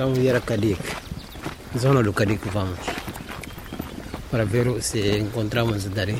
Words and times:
Então 0.00 0.14
a 0.34 0.40
Cadique, 0.40 0.96
zona 1.78 2.02
do 2.02 2.14
Cadique 2.14 2.48
vamos, 2.48 2.78
para 4.30 4.46
ver 4.46 4.82
se 4.82 5.18
encontramos 5.18 5.84
dali. 5.90 6.16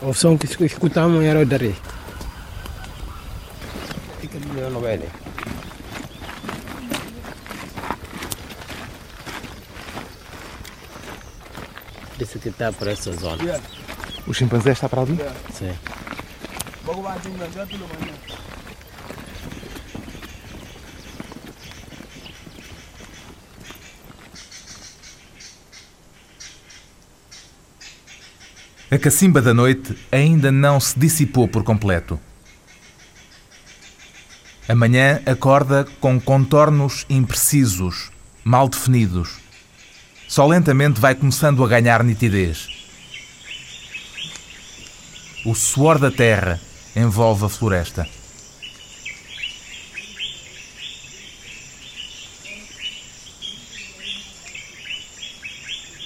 O 0.00 0.14
som 0.14 0.38
que 0.38 0.46
escutamos 0.64 1.22
era 1.22 1.40
o 1.40 1.44
dali. 1.44 1.76
Fica 4.22 4.38
melhor 4.38 4.70
no 4.70 4.80
velho. 4.80 5.24
Disse 12.16 12.38
que 12.38 12.43
está 12.54 12.72
para 12.72 12.92
essa 12.92 13.12
zona. 13.12 13.60
O 14.26 14.32
chimpanzé 14.32 14.72
está 14.72 14.88
para 14.88 15.02
ali? 15.02 15.18
Sim. 15.52 15.72
A 28.90 28.98
cacimba 28.98 29.42
da 29.42 29.52
noite 29.52 29.98
ainda 30.12 30.52
não 30.52 30.78
se 30.78 30.98
dissipou 30.98 31.48
por 31.48 31.64
completo. 31.64 32.20
Amanhã 34.68 35.20
acorda 35.26 35.84
com 36.00 36.18
contornos 36.20 37.04
imprecisos, 37.10 38.10
mal 38.44 38.68
definidos. 38.68 39.43
Só 40.34 40.48
lentamente 40.48 41.00
vai 41.00 41.14
começando 41.14 41.62
a 41.62 41.68
ganhar 41.68 42.02
nitidez. 42.02 42.68
O 45.46 45.54
suor 45.54 45.96
da 45.96 46.10
terra 46.10 46.60
envolve 46.96 47.44
a 47.44 47.48
floresta. 47.48 48.04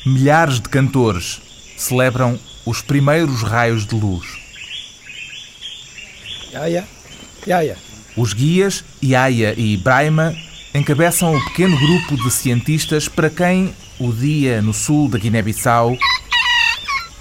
Milhares 0.05 0.61
de 0.61 0.69
cantores 0.69 1.41
celebram 1.79 2.39
os 2.67 2.83
primeiros 2.83 3.43
raios 3.43 3.87
de 3.87 3.95
luz. 3.95 4.27
Yaya, 6.53 6.87
Yaya. 7.47 7.79
Os 8.15 8.35
guias, 8.35 8.85
Yaya 9.03 9.55
e 9.57 9.79
Braima, 9.79 10.37
encabeçam 10.75 11.35
o 11.35 11.45
pequeno 11.47 11.79
grupo 11.79 12.23
de 12.23 12.31
cientistas 12.31 13.09
para 13.09 13.31
quem 13.31 13.75
o 14.01 14.13
dia 14.13 14.63
no 14.63 14.73
sul 14.73 15.09
da 15.09 15.19
Guiné-Bissau 15.19 15.97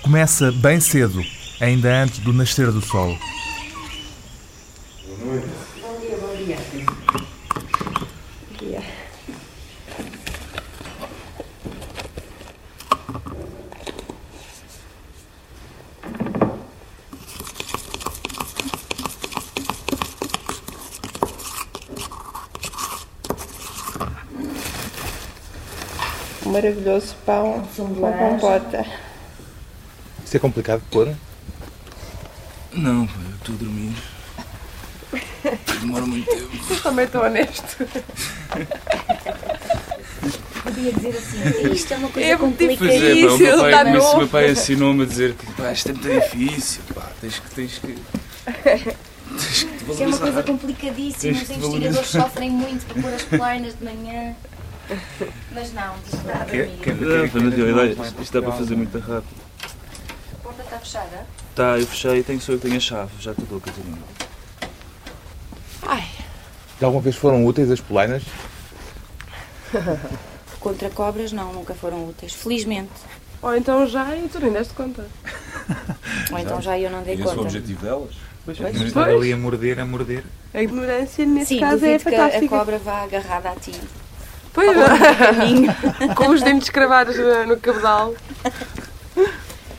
começa 0.02 0.52
bem 0.52 0.80
cedo, 0.80 1.23
ainda 1.59 2.03
antes 2.03 2.20
do 2.20 2.31
nascer 2.31 2.72
do 2.72 2.81
sol. 2.81 3.17
Bom 5.20 6.00
dia, 6.00 6.17
bom 6.17 6.36
dia. 6.45 6.58
dia. 8.59 8.81
Maravilhoso 26.88 27.16
pão 27.26 27.68
com 27.76 28.12
compota. 28.14 28.86
Isso 30.26 30.38
é 30.38 30.40
complicado 30.40 30.80
de 30.80 30.86
pôr? 30.86 31.14
Não, 32.72 33.02
eu 33.04 33.36
estou 33.36 33.56
a 33.56 33.58
dormir. 33.58 33.94
Demora 35.82 36.06
muito 36.06 36.30
tempo. 36.30 36.50
Eu 36.70 36.82
também 36.82 37.06
estou 37.06 37.23
honesto. 37.23 37.88
Podia 40.64 40.94
dizer 40.94 41.10
assim, 41.10 41.72
isto 41.73 41.94
é 41.94 41.98
uma 41.98 42.10
coisa 42.10 42.30
É 42.30 42.38
complicada. 42.38 42.78
Pois 42.78 43.02
é, 43.04 43.22
pá, 43.22 43.34
o 43.34 43.38
meu 43.38 43.58
pai, 43.60 43.72
tá 43.72 43.84
novo. 43.84 44.17
meu 44.17 44.28
pai 44.28 44.52
ensinou-me 44.52 45.04
a 45.04 45.06
dizer 45.06 45.34
que 45.34 45.45
pá, 45.54 45.72
isto 45.73 45.90
é 45.90 45.94
muito 45.94 46.10
difícil, 46.10 46.82
pá, 46.95 47.11
tens 47.20 47.40
que. 47.40 47.50
Tens 47.52 47.80
que... 47.80 47.95
Tens 48.48 49.98
que 49.98 50.04
é 50.04 50.08
uma 50.08 50.17
coisa 50.17 50.44
complicadíssima, 50.44 51.34
os 51.34 51.50
investigadores 51.50 52.10
sofrem 52.10 52.50
muito 52.50 52.86
por 52.86 53.02
pôr 53.02 53.14
as 53.14 53.23
polainas 53.28 53.76
de 53.78 53.84
manhã. 53.84 54.36
Mas 55.52 55.73
não, 55.73 55.93
amiga. 55.93 56.67
que- 56.81 56.92
Não, 56.93 57.30
pá, 57.30 57.39
não, 57.39 57.77
olha, 57.77 57.92
isto- 57.92 58.21
Isto 58.21 58.33
dá 58.42 58.48
para 58.48 58.58
fazer 58.58 58.75
muito 58.75 58.98
rápido. 58.99 59.36
A 60.33 60.37
porta 60.43 60.64
está 60.64 60.80
fechada? 60.80 61.25
Tá, 61.55 61.77
eu 61.80 61.87
fechei, 61.87 62.23
tenho, 62.23 62.39
sou 62.39 62.55
eu 62.55 62.59
que 62.59 62.65
tenho 62.67 62.77
a 62.77 62.81
chave, 62.81 63.11
já 63.20 63.33
te 63.33 63.42
dou, 63.42 63.59
Catarina. 63.59 63.98
Ai, 65.83 66.08
Já 66.80 66.86
alguma 66.87 67.02
vez 67.02 67.15
foram 67.15 67.45
úteis 67.45 67.70
as 67.71 67.80
polainas? 67.81 68.23
Contra 70.59 70.89
cobras 70.89 71.31
não, 71.31 71.54
nunca 71.54 71.73
foram 71.73 72.08
úteis. 72.08 72.33
Felizmente. 72.33 72.89
ou 73.42 73.55
então 73.55 73.86
já 73.87 74.15
e 74.15 74.27
tu 74.27 74.39
nem 74.39 74.52
deste 74.52 74.73
conta. 74.73 75.05
Ou 76.31 76.37
então 76.39 76.61
já 76.61 76.77
eu 76.80 76.89
não 76.89 77.04
dei 77.04 77.17
conta. 77.17 77.42
objetivo 77.42 77.81
delas? 77.83 78.15
Pois. 78.45 78.59
Estar 78.59 79.09
ali 79.09 79.31
a 79.33 79.37
morder, 79.37 79.80
a 79.80 79.86
morder. 79.86 80.23
A 80.54 80.61
ignorância 80.61 81.25
nesse 81.25 81.55
Sim, 81.55 81.59
caso 81.59 81.86
é 81.86 81.98
duvido 81.98 82.09
que 82.09 82.15
a 82.15 82.19
fantástica. 82.25 82.58
cobra 82.58 82.77
vá 82.80 83.04
agarrada 83.04 83.49
a 83.52 83.55
ti. 83.55 83.73
Pois 84.58 84.76
ao 84.76 86.10
é. 86.10 86.14
com 86.18 86.30
os 86.30 86.42
dentes 86.42 86.72
cravados 86.72 87.16
no, 87.45 87.58
cabedal. 87.58 88.16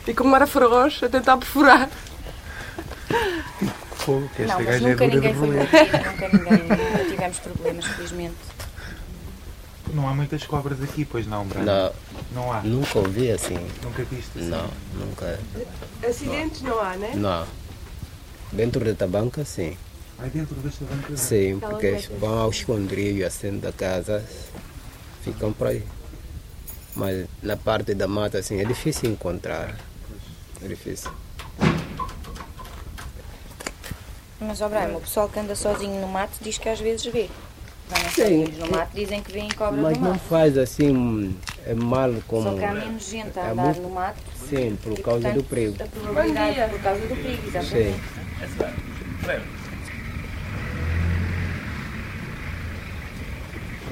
E 0.07 0.13
como 0.13 0.33
era 0.33 0.47
feroz, 0.47 1.03
a 1.03 1.09
tentar 1.09 1.35
perfurar. 1.35 1.89
Fogo, 3.95 4.29
que 4.33 4.43
esta 4.43 4.53
Não, 4.53 4.63
mas 4.63 4.65
gaja 4.65 4.87
é 4.87 4.89
nunca 4.89 5.07
de 5.09 5.15
ninguém 5.15 5.33
foi 5.33 5.47
nunca 5.49 6.29
ninguém, 6.29 6.63
nunca 6.63 7.05
tivemos 7.09 7.39
problemas, 7.39 7.85
felizmente. 7.87 8.35
Não 9.93 10.07
há 10.07 10.13
muitas 10.13 10.45
cobras 10.45 10.81
aqui, 10.81 11.03
pois 11.03 11.27
não, 11.27 11.45
Brian? 11.45 11.65
Não, 11.65 11.93
Não 12.31 12.53
há. 12.53 12.61
nunca 12.61 12.99
ouvi 12.99 13.31
assim. 13.31 13.59
Nunca 13.83 14.03
viste 14.05 14.39
assim? 14.39 14.47
Não, 14.47 14.69
nunca. 14.93 15.37
Acidentes 16.07 16.61
não 16.61 16.79
há, 16.79 16.95
né? 16.95 17.11
Não. 17.15 17.45
Dentro 18.53 18.85
da 18.85 18.93
tabanca, 18.93 19.43
sim. 19.43 19.75
Aí 20.17 20.29
dentro 20.29 20.55
desta 20.55 20.85
banca. 20.85 21.17
Sim, 21.17 21.59
porque 21.59 22.07
vão 22.17 22.39
aos 22.39 22.55
esconderios 22.55 23.27
assim 23.27 23.59
da 23.59 23.73
casa, 23.73 24.23
ficam 25.23 25.51
por 25.53 25.67
aí. 25.67 25.83
Mas 26.95 27.27
na 27.41 27.55
parte 27.55 27.93
da 27.93 28.07
mata, 28.07 28.37
assim, 28.39 28.59
é 28.59 28.65
difícil 28.65 29.09
encontrar. 29.11 29.75
É 30.63 30.67
difícil. 30.67 31.11
Mas, 34.41 34.59
Brian, 34.59 34.95
o 34.97 35.01
pessoal 35.01 35.27
que 35.29 35.39
anda 35.39 35.55
sozinho 35.55 35.99
no 36.01 36.07
mato 36.07 36.31
diz 36.41 36.57
que 36.57 36.69
às 36.69 36.79
vezes 36.79 37.05
vê. 37.07 37.29
Andam 37.91 38.09
Sim. 38.11 38.21
sozinhos 38.45 38.57
no 38.57 38.71
mato, 38.71 38.91
dizem 38.93 39.21
que 39.23 39.31
vêem 39.31 39.49
cobras 39.49 39.81
Mas 39.81 39.97
não 39.97 40.11
mato. 40.11 40.19
faz 40.29 40.57
assim 40.57 41.35
é 41.65 41.73
mal 41.73 42.11
como. 42.27 42.43
Só 42.43 42.57
que 42.57 42.63
há 42.65 42.73
menos 42.73 43.03
gente 43.09 43.37
a 43.39 43.43
é 43.43 43.51
andar 43.51 43.63
muito- 43.65 43.81
no 43.81 43.89
mato. 43.89 44.19
Sim, 44.49 44.77
por 44.81 44.93
e, 44.97 45.01
causa 45.01 45.19
do 45.31 45.43
portanto, 45.43 45.49
perigo. 45.49 45.75
A 45.83 45.87
probabilidade 45.87 46.47
Bom 46.49 46.53
dia. 46.55 46.67
por 46.69 46.79
causa 46.81 47.01
do 47.01 47.15
perigo, 47.15 47.47
exatamente. 47.47 47.99
Sim. 47.99 48.01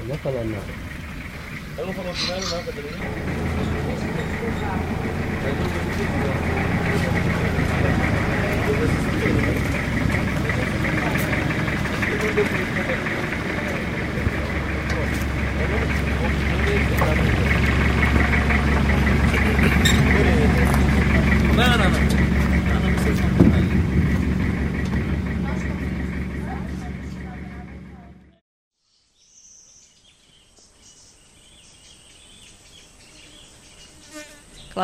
Não 0.00 0.06
vou 0.06 0.16
falar 0.18 0.44
nada. 0.44 0.87
Eu 1.78 1.86
não 1.86 1.92
vou 1.92 2.04
continuar, 2.04 2.40
não, 2.40 2.50
tá 2.50 2.62
Catarina. 2.64 2.98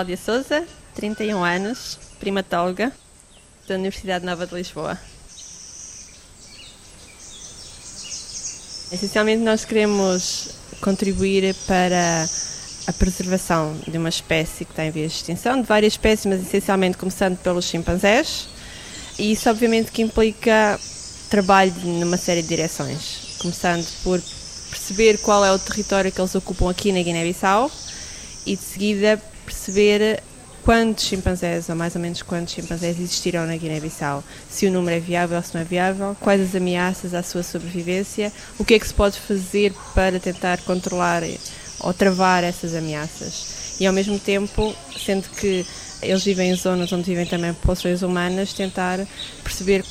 Cláudia 0.04 0.18
Souza, 0.18 0.66
31 0.96 1.42
anos, 1.42 1.98
primatóloga 2.20 2.92
da 3.66 3.74
Universidade 3.76 4.22
Nova 4.22 4.46
de 4.46 4.54
Lisboa. 4.54 4.98
Essencialmente, 8.92 9.42
nós 9.42 9.64
queremos 9.64 10.50
contribuir 10.82 11.54
para 11.66 12.28
a 12.86 12.92
preservação 12.92 13.74
de 13.88 13.96
uma 13.96 14.10
espécie 14.10 14.66
que 14.66 14.72
está 14.72 14.84
em 14.84 14.90
vias 14.90 15.12
de 15.12 15.16
extinção, 15.20 15.62
de 15.62 15.66
várias 15.66 15.94
espécies, 15.94 16.26
mas 16.26 16.42
essencialmente 16.42 16.98
começando 16.98 17.38
pelos 17.38 17.64
chimpanzés. 17.64 18.46
E 19.18 19.32
isso, 19.32 19.48
obviamente, 19.48 19.90
que 19.90 20.02
implica 20.02 20.78
trabalho 21.30 21.72
numa 21.82 22.18
série 22.18 22.42
de 22.42 22.48
direções, 22.48 23.38
começando 23.38 23.86
por 24.02 24.20
perceber 24.68 25.16
qual 25.22 25.42
é 25.42 25.50
o 25.50 25.58
território 25.58 26.12
que 26.12 26.20
eles 26.20 26.34
ocupam 26.34 26.70
aqui 26.70 26.92
na 26.92 27.00
Guiné-Bissau 27.00 27.70
e 28.44 28.54
de 28.54 28.62
seguida 28.62 29.18
perceber 29.44 30.22
quantos 30.64 31.04
chimpanzés, 31.04 31.68
ou 31.68 31.76
mais 31.76 31.94
ou 31.94 32.00
menos 32.00 32.22
quantos 32.22 32.54
chimpanzés 32.54 32.98
existiram 32.98 33.46
na 33.46 33.56
Guiné-Bissau, 33.56 34.24
se 34.48 34.66
o 34.66 34.72
número 34.72 34.96
é 34.96 35.00
viável 35.00 35.36
ou 35.36 35.42
se 35.42 35.54
não 35.54 35.60
é 35.60 35.64
viável, 35.64 36.16
quais 36.20 36.40
as 36.40 36.54
ameaças 36.54 37.12
à 37.12 37.22
sua 37.22 37.42
sobrevivência, 37.42 38.32
o 38.58 38.64
que 38.64 38.74
é 38.74 38.78
que 38.78 38.86
se 38.86 38.94
pode 38.94 39.18
fazer 39.18 39.74
para 39.94 40.18
tentar 40.18 40.58
controlar 40.62 41.22
ou 41.80 41.92
travar 41.92 42.42
essas 42.42 42.74
ameaças. 42.74 43.76
E 43.78 43.86
ao 43.86 43.92
mesmo 43.92 44.18
tempo, 44.18 44.74
sendo 44.98 45.28
que 45.28 45.66
eles 46.00 46.24
vivem 46.24 46.50
em 46.50 46.56
zonas 46.56 46.92
onde 46.92 47.04
vivem 47.04 47.26
também 47.26 47.52
populações 47.52 48.02
humanas, 48.02 48.52
tentar 48.54 49.06
perceber 49.42 49.84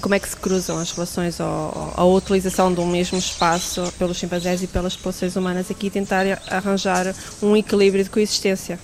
como 0.00 0.14
é 0.14 0.18
que 0.18 0.28
se 0.28 0.36
cruzam 0.36 0.78
as 0.78 0.92
relações 0.92 1.40
ou 1.40 1.92
a 1.96 2.04
utilização 2.04 2.72
um 2.72 2.86
mesmo 2.86 3.18
espaço 3.18 3.92
pelos 3.98 4.16
chimpanzés 4.16 4.62
e 4.62 4.66
pelas 4.66 4.96
populações 4.96 5.36
humanas 5.36 5.70
aqui 5.70 5.90
tentar 5.90 6.24
arranjar 6.48 7.14
um 7.42 7.56
equilíbrio 7.56 8.04
de 8.04 8.10
coexistência. 8.10 8.78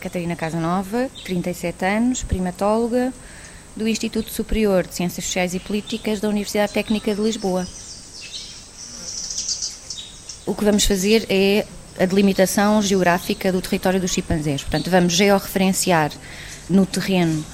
Catarina 0.00 0.34
Casanova, 0.34 1.10
37 1.24 1.84
anos, 1.84 2.22
primatóloga 2.22 3.12
do 3.76 3.86
Instituto 3.86 4.30
Superior 4.30 4.86
de 4.86 4.94
Ciências 4.94 5.24
Sociais 5.24 5.54
e 5.54 5.60
Políticas 5.60 6.20
da 6.20 6.28
Universidade 6.28 6.72
Técnica 6.72 7.14
de 7.14 7.20
Lisboa. 7.20 7.66
O 10.46 10.54
que 10.54 10.64
vamos 10.64 10.84
fazer 10.84 11.26
é 11.28 11.66
a 11.98 12.06
delimitação 12.06 12.80
geográfica 12.82 13.52
do 13.52 13.60
território 13.60 14.00
dos 14.00 14.12
chimpanzés. 14.12 14.62
Portanto, 14.62 14.90
vamos 14.90 15.12
georreferenciar 15.12 16.10
no 16.68 16.86
terreno 16.86 17.44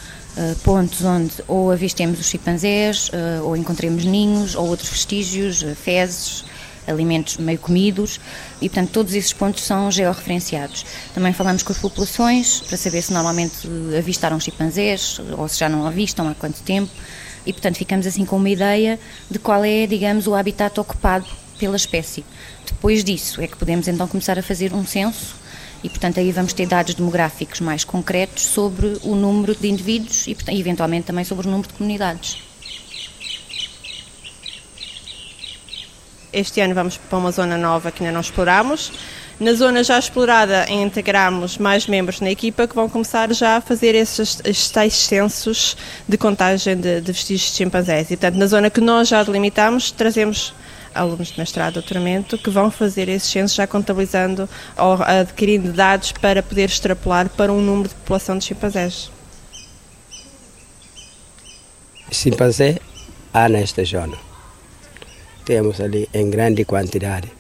pontos 0.62 1.02
onde 1.04 1.32
ou 1.48 1.70
avistemos 1.70 2.20
os 2.20 2.26
chimpanzés, 2.26 3.08
uh, 3.08 3.44
ou 3.44 3.56
encontremos 3.56 4.04
ninhos, 4.04 4.54
ou 4.54 4.68
outros 4.68 4.88
vestígios, 4.88 5.62
uh, 5.62 5.74
fezes, 5.74 6.44
alimentos 6.86 7.36
meio 7.36 7.58
comidos 7.58 8.20
e, 8.60 8.68
portanto, 8.68 8.90
todos 8.90 9.14
esses 9.14 9.32
pontos 9.32 9.64
são 9.64 9.90
georreferenciados. 9.90 10.84
Também 11.14 11.32
falamos 11.32 11.62
com 11.62 11.72
as 11.72 11.78
populações 11.78 12.60
para 12.60 12.76
saber 12.76 13.02
se 13.02 13.12
normalmente 13.12 13.68
avistaram 13.98 14.38
chimpanzés 14.38 15.20
ou 15.36 15.48
se 15.48 15.58
já 15.58 15.68
não 15.68 15.86
avistam, 15.86 16.28
há 16.28 16.34
quanto 16.34 16.62
tempo 16.62 16.90
e, 17.44 17.52
portanto, 17.52 17.76
ficamos 17.76 18.06
assim 18.06 18.24
com 18.24 18.36
uma 18.36 18.50
ideia 18.50 18.98
de 19.30 19.38
qual 19.38 19.64
é, 19.64 19.86
digamos, 19.86 20.26
o 20.26 20.34
habitat 20.34 20.78
ocupado 20.78 21.26
pela 21.58 21.76
espécie. 21.76 22.24
Depois 22.64 23.02
disso 23.02 23.40
é 23.40 23.46
que 23.46 23.56
podemos 23.56 23.88
então 23.88 24.06
começar 24.06 24.38
a 24.38 24.42
fazer 24.42 24.72
um 24.72 24.86
censo 24.86 25.36
e, 25.86 25.88
portanto, 25.88 26.18
aí 26.18 26.32
vamos 26.32 26.52
ter 26.52 26.66
dados 26.66 26.94
demográficos 26.94 27.60
mais 27.60 27.84
concretos 27.84 28.44
sobre 28.44 28.98
o 29.04 29.14
número 29.14 29.54
de 29.54 29.68
indivíduos 29.68 30.26
e, 30.26 30.34
portanto, 30.34 30.58
eventualmente, 30.58 31.06
também 31.06 31.24
sobre 31.24 31.46
o 31.46 31.50
número 31.50 31.68
de 31.68 31.74
comunidades. 31.74 32.38
Este 36.32 36.60
ano 36.60 36.74
vamos 36.74 36.96
para 36.96 37.18
uma 37.18 37.30
zona 37.30 37.56
nova 37.56 37.92
que 37.92 38.02
ainda 38.02 38.12
não 38.12 38.20
exploramos. 38.20 38.90
Na 39.38 39.52
zona 39.52 39.84
já 39.84 39.96
explorada, 39.96 40.68
integramos 40.68 41.56
mais 41.56 41.86
membros 41.86 42.20
na 42.20 42.32
equipa 42.32 42.66
que 42.66 42.74
vão 42.74 42.88
começar 42.88 43.32
já 43.32 43.58
a 43.58 43.60
fazer 43.60 43.94
esses, 43.94 44.40
esses 44.44 44.68
tais 44.70 44.94
censos 44.94 45.76
de 46.08 46.18
contagem 46.18 46.76
de, 46.76 47.00
de 47.00 47.12
vestígios 47.12 47.52
de 47.52 47.58
chimpanzés. 47.58 48.10
E, 48.10 48.16
portanto, 48.16 48.38
na 48.38 48.46
zona 48.48 48.70
que 48.70 48.80
nós 48.80 49.06
já 49.06 49.22
delimitamos, 49.22 49.92
trazemos 49.92 50.52
alunos 50.96 51.28
de 51.28 51.38
mestrado 51.38 51.74
doutoramento 51.74 52.38
que 52.38 52.50
vão 52.50 52.70
fazer 52.70 53.08
esses 53.08 53.30
censos 53.30 53.56
já 53.56 53.66
contabilizando 53.66 54.48
ou 54.76 54.94
adquirindo 55.02 55.72
dados 55.72 56.12
para 56.12 56.42
poder 56.42 56.64
extrapolar 56.64 57.28
para 57.28 57.52
um 57.52 57.60
número 57.60 57.88
de 57.88 57.94
população 57.94 58.38
de 58.38 58.44
chimpanzés. 58.44 59.10
Chimpanzé 62.10 62.78
há 63.32 63.48
nesta 63.48 63.84
zona. 63.84 64.16
Temos 65.44 65.80
ali 65.80 66.08
em 66.12 66.30
grande 66.30 66.64
quantidade, 66.64 67.30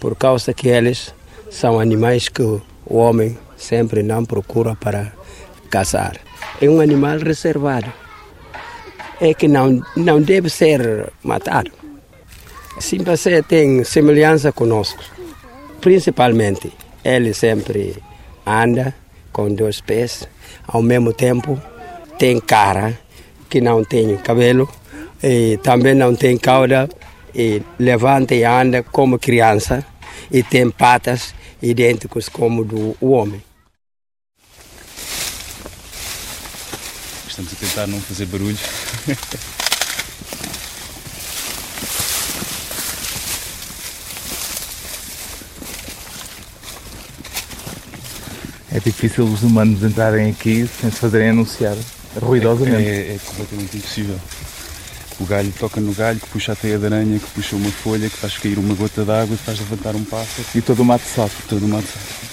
por 0.00 0.16
causa 0.16 0.52
que 0.52 0.68
eles 0.68 1.14
são 1.50 1.78
animais 1.78 2.28
que 2.28 2.42
o 2.42 2.62
homem 2.86 3.38
sempre 3.56 4.02
não 4.02 4.24
procura 4.24 4.74
para 4.74 5.12
caçar. 5.70 6.16
É 6.60 6.68
um 6.68 6.80
animal 6.80 7.18
reservado. 7.18 7.92
É 9.20 9.32
que 9.32 9.46
não, 9.46 9.80
não 9.96 10.20
deve 10.20 10.50
ser 10.50 11.12
matado. 11.22 11.81
Chimpanzé 12.80 13.42
tem 13.42 13.84
semelhança 13.84 14.52
conosco. 14.52 15.02
Principalmente, 15.80 16.72
ele 17.04 17.34
sempre 17.34 17.96
anda 18.46 18.94
com 19.32 19.52
dois 19.52 19.80
pés, 19.80 20.28
ao 20.66 20.82
mesmo 20.82 21.12
tempo 21.12 21.60
tem 22.18 22.40
cara 22.40 22.98
que 23.48 23.60
não 23.60 23.84
tem 23.84 24.16
cabelo 24.18 24.68
e 25.22 25.58
também 25.62 25.94
não 25.94 26.14
tem 26.14 26.36
cauda 26.36 26.88
e 27.34 27.62
levanta 27.78 28.34
e 28.34 28.44
anda 28.44 28.82
como 28.82 29.18
criança 29.18 29.84
e 30.30 30.42
tem 30.42 30.70
patas 30.70 31.34
idênticas 31.62 32.28
como 32.28 32.64
do 32.64 32.96
homem. 33.00 33.42
Estamos 37.26 37.52
a 37.52 37.56
tentar 37.56 37.86
não 37.86 38.00
fazer 38.00 38.26
barulho. 38.26 38.58
É 48.74 48.80
difícil 48.80 49.24
os 49.24 49.42
humanos 49.42 49.82
entrarem 49.82 50.30
aqui 50.30 50.68
sem 50.80 50.90
se 50.90 50.96
fazerem 50.96 51.28
anunciar 51.28 51.76
ruidosamente. 52.20 52.88
É, 52.88 53.12
é, 53.12 53.14
é 53.14 53.18
completamente 53.18 53.76
impossível. 53.76 54.18
O 55.20 55.26
galho 55.26 55.52
toca 55.58 55.80
no 55.80 55.92
galho, 55.92 56.18
que 56.18 56.26
puxa 56.28 56.52
a 56.52 56.56
teia 56.56 56.78
de 56.78 56.86
aranha, 56.86 57.18
que 57.18 57.26
puxa 57.32 57.54
uma 57.54 57.70
folha, 57.70 58.08
que 58.08 58.16
faz 58.16 58.38
cair 58.38 58.58
uma 58.58 58.74
gota 58.74 59.04
d'água, 59.04 59.36
que 59.36 59.42
faz 59.42 59.58
levantar 59.58 59.94
um 59.94 60.04
pássaro. 60.04 60.48
E 60.54 60.62
todo 60.62 60.80
o 60.80 60.84
mato 60.84 61.04
sofre. 61.04 61.46
Todo 61.48 61.64
o 61.64 61.68
mato 61.68 61.86
sofre. 61.86 62.32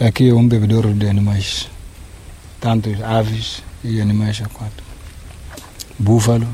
Aqui 0.00 0.30
é 0.30 0.34
um 0.34 0.48
bebedouro 0.48 0.92
de 0.94 1.06
animais, 1.06 1.68
tanto 2.58 2.90
aves 3.04 3.62
e 3.84 4.00
animais 4.00 4.42
aquáticos. 4.42 4.84
Búfalo, 5.96 6.48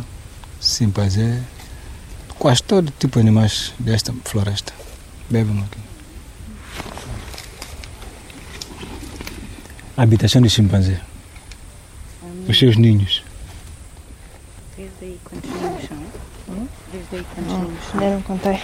chimpanzé, 0.60 1.40
quase 2.38 2.62
todo 2.62 2.92
tipo 2.98 3.14
de 3.14 3.20
animais 3.20 3.74
desta 3.78 4.12
floresta 4.24 4.72
bebem 5.30 5.60
aqui. 5.62 5.78
A 9.96 10.02
habitação 10.02 10.40
de 10.40 10.48
chimpanzé. 10.48 11.00
Os 12.48 12.58
seus 12.58 12.76
ninhos. 12.76 13.22
Desde 14.76 14.94
aí 15.04 15.18
quantos 15.24 15.50
ninhos 15.50 15.88
são? 15.88 15.96
Hum? 16.54 16.68
Desde 16.92 17.16
aí 17.16 17.26
quantos 17.34 17.52
Não, 17.52 17.62
ninhos 17.64 17.84
são? 17.84 18.00
ainda 18.00 18.14
não 18.14 18.22
contei. 18.22 18.60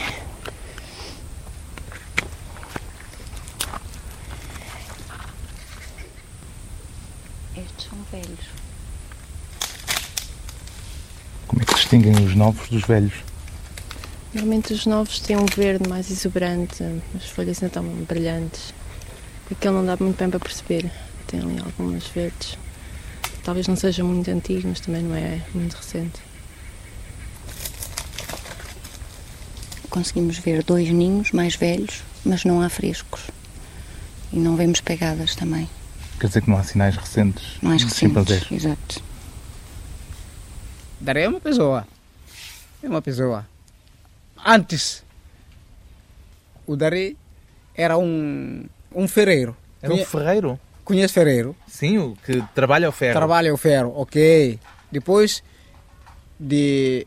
Estes 7.56 7.84
são 7.88 7.98
velhos. 8.10 8.46
Como 11.46 11.62
é 11.62 11.64
que 11.64 11.74
distinguem 11.74 12.24
os 12.24 12.34
novos 12.34 12.68
dos 12.68 12.82
velhos? 12.82 13.14
Normalmente 14.34 14.72
os 14.72 14.84
novos 14.84 15.20
têm 15.20 15.36
um 15.36 15.46
verde 15.46 15.88
mais 15.88 16.10
exuberante, 16.10 16.82
as 17.14 17.26
folhas 17.26 17.62
ainda 17.62 17.66
estão 17.66 17.84
brilhantes. 18.04 18.74
Aquele 19.48 19.74
não 19.74 19.86
dá 19.86 19.96
muito 20.00 20.18
bem 20.18 20.28
para 20.28 20.40
perceber. 20.40 20.90
Tem 21.28 21.38
ali 21.38 21.60
algumas 21.60 22.04
verdes. 22.08 22.58
Talvez 23.44 23.68
não 23.68 23.76
seja 23.76 24.02
muito 24.02 24.28
antigo, 24.28 24.66
mas 24.66 24.80
também 24.80 25.02
não 25.02 25.14
é 25.14 25.40
muito 25.54 25.74
recente. 25.74 26.20
Conseguimos 29.88 30.36
ver 30.38 30.64
dois 30.64 30.90
ninhos 30.90 31.30
mais 31.30 31.54
velhos, 31.54 32.02
mas 32.24 32.44
não 32.44 32.60
há 32.60 32.68
frescos. 32.68 33.30
E 34.32 34.38
não 34.40 34.56
vemos 34.56 34.80
pegadas 34.80 35.36
também. 35.36 35.70
Quer 36.18 36.26
dizer 36.26 36.42
que 36.42 36.50
não 36.50 36.58
há 36.58 36.64
sinais 36.64 36.96
recentes 36.96 37.44
Mais 37.62 37.84
recentes. 37.84 38.50
Exato. 38.50 39.00
Dari 41.00 41.20
é 41.20 41.28
uma 41.28 41.40
pessoa. 41.40 41.86
É 42.82 42.88
uma 42.88 43.00
pessoa. 43.00 43.46
Antes, 44.44 45.02
o 46.66 46.76
Dari 46.76 47.16
era 47.74 47.96
um, 47.96 48.64
um 48.94 49.08
ferreiro. 49.08 49.56
Era 49.82 49.94
um 49.94 50.04
ferreiro? 50.04 50.60
Conhece 50.84 51.14
ferreiro? 51.14 51.56
Sim, 51.66 51.98
o 51.98 52.16
que 52.24 52.42
trabalha 52.54 52.88
o 52.88 52.92
ferro. 52.92 53.14
Trabalha 53.14 53.54
o 53.54 53.56
ferro, 53.56 53.92
ok. 53.96 54.58
Depois, 54.92 55.42
de 56.38 57.06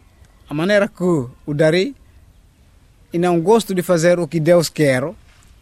a 0.49 0.53
maneira 0.53 0.87
que 0.87 1.03
o 1.03 1.53
Dari 1.53 1.95
e 3.13 3.17
não 3.19 3.39
gosto 3.39 3.73
de 3.75 3.81
fazer 3.83 4.19
o 4.19 4.27
que 4.27 4.39
Deus 4.39 4.67
quer, 4.69 5.03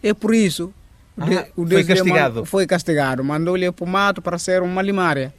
é 0.02 0.14
por 0.14 0.34
isso 0.34 0.74
Ah, 1.18 1.26
de- 1.26 1.46
foi 1.56 1.66
Deus 1.66 1.88
man- 1.88 1.96
castigado. 1.96 2.46
foi 2.46 2.66
castigado. 2.68 3.24
Mandou-lhe 3.24 3.70
para 3.72 3.84
o 3.86 3.88
mato 3.88 4.22
para 4.22 4.38
ser 4.38 4.62
uma 4.62 4.82
limária, 4.82 5.34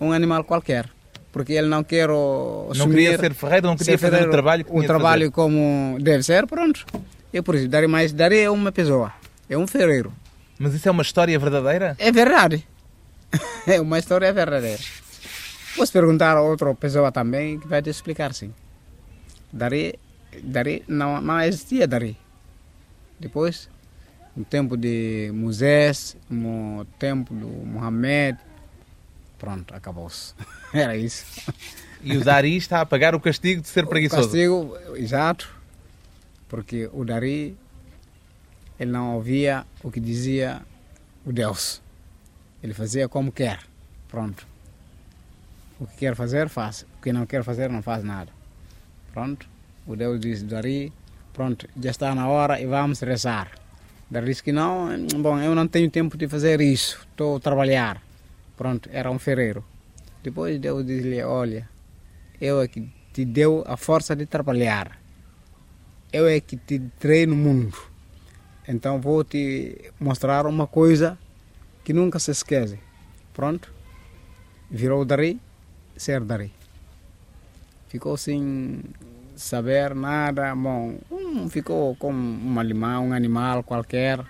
um 0.00 0.12
animal 0.12 0.42
qualquer. 0.44 0.88
Porque 1.36 1.52
ele 1.52 1.66
não 1.68 1.84
quer 1.84 2.08
o- 2.08 2.72
Não 2.74 2.88
queria 2.88 3.18
ser 3.18 3.34
ferreiro, 3.34 3.66
não 3.66 3.76
queria 3.76 3.98
fazer 3.98 4.26
o 4.26 4.30
trabalho 4.30 4.64
que 4.64 4.72
o 4.72 4.82
trabalho 4.84 5.20
fazer. 5.24 5.32
como 5.32 5.98
deve 6.00 6.22
ser, 6.22 6.46
pronto. 6.46 6.86
É 7.30 7.42
por 7.42 7.54
isso, 7.56 7.68
Dari, 7.68 7.86
mas 7.86 8.10
Dari 8.10 8.38
é 8.38 8.50
uma 8.50 8.72
pessoa, 8.72 9.12
é 9.46 9.58
um 9.58 9.66
ferreiro. 9.66 10.10
Mas 10.58 10.72
isso 10.72 10.88
é 10.88 10.90
uma 10.90 11.02
história 11.02 11.38
verdadeira? 11.38 11.94
É 11.98 12.10
verdade. 12.10 12.66
É 13.66 13.78
uma 13.80 13.98
história 13.98 14.32
verdadeira. 14.32 14.80
Posso 15.76 15.92
perguntar 15.92 16.38
a 16.38 16.40
outra 16.40 16.74
pessoa 16.74 17.12
também 17.12 17.58
que 17.60 17.66
vai 17.68 17.82
te 17.82 17.90
explicar, 17.90 18.32
sim. 18.32 18.50
Dari, 19.52 19.98
dari 20.42 20.84
não, 20.88 21.20
não 21.20 21.38
existia 21.42 21.86
Dari. 21.86 22.16
Depois, 23.20 23.68
no 24.34 24.42
tempo 24.44 24.74
de 24.76 25.30
Moisés, 25.34 26.16
no 26.30 26.86
tempo 26.98 27.34
do 27.34 27.46
Mohamed, 27.46 28.38
pronto, 29.38 29.74
acabou-se. 29.74 30.34
Era 30.72 30.96
isso. 30.96 31.24
E 32.02 32.16
o 32.16 32.24
Dari 32.24 32.56
está 32.56 32.80
a 32.80 32.86
pagar 32.86 33.14
o 33.14 33.20
castigo 33.20 33.60
de 33.62 33.68
ser 33.68 33.84
O 33.84 33.88
preguiçoso. 33.88 34.22
castigo, 34.28 34.76
exato, 34.94 35.48
porque 36.48 36.88
o 36.92 37.04
Dari, 37.04 37.56
ele 38.78 38.92
não 38.92 39.14
ouvia 39.14 39.64
o 39.82 39.90
que 39.90 39.98
dizia 40.00 40.60
o 41.24 41.32
Deus. 41.32 41.80
Ele 42.62 42.74
fazia 42.74 43.08
como 43.08 43.32
quer, 43.32 43.60
pronto. 44.08 44.46
O 45.78 45.86
que 45.86 45.96
quer 45.96 46.14
fazer, 46.14 46.48
faz. 46.48 46.86
O 46.98 47.02
que 47.02 47.12
não 47.12 47.26
quer 47.26 47.44
fazer, 47.44 47.68
não 47.70 47.82
faz 47.82 48.02
nada. 48.02 48.30
Pronto. 49.12 49.46
O 49.86 49.94
Deus 49.96 50.18
disse, 50.20 50.44
Dari, 50.44 50.92
pronto, 51.32 51.68
já 51.80 51.90
está 51.90 52.14
na 52.14 52.28
hora 52.28 52.60
e 52.60 52.66
vamos 52.66 53.00
rezar. 53.00 53.50
Dari 54.10 54.26
disse 54.26 54.42
que 54.42 54.52
não, 54.52 54.88
bom, 55.20 55.38
eu 55.40 55.54
não 55.54 55.66
tenho 55.66 55.90
tempo 55.90 56.16
de 56.16 56.28
fazer 56.28 56.60
isso, 56.60 57.00
estou 57.10 57.36
a 57.36 57.40
trabalhar. 57.40 58.00
Pronto, 58.56 58.88
era 58.92 59.10
um 59.10 59.18
ferreiro. 59.18 59.64
Depois 60.22 60.58
Deus 60.58 60.84
disse-lhe, 60.84 61.22
olha, 61.22 61.68
eu 62.40 62.60
é 62.60 62.66
que 62.66 62.88
te 63.12 63.24
deu 63.24 63.62
a 63.66 63.76
força 63.76 64.16
de 64.16 64.26
trabalhar. 64.26 64.98
Eu 66.12 66.26
é 66.26 66.40
que 66.40 66.56
te 66.56 66.80
tirei 66.98 67.26
no 67.26 67.36
mundo. 67.36 67.76
Então 68.66 69.00
vou 69.00 69.22
te 69.22 69.92
mostrar 70.00 70.46
uma 70.46 70.66
coisa 70.66 71.18
que 71.84 71.92
nunca 71.92 72.18
se 72.18 72.30
esquece. 72.30 72.78
Pronto? 73.32 73.72
Virou 74.70 75.04
Dari, 75.04 75.40
ser 75.96 76.20
Dari. 76.22 76.52
Ficou 77.88 78.16
sem 78.16 78.82
saber 79.36 79.94
nada. 79.94 80.54
Bom, 80.54 80.98
hum, 81.10 81.48
ficou 81.48 81.94
como 81.96 82.18
um 82.18 82.58
animal, 82.58 83.04
um 83.04 83.12
animal 83.12 83.62
qualquer. 83.62 84.24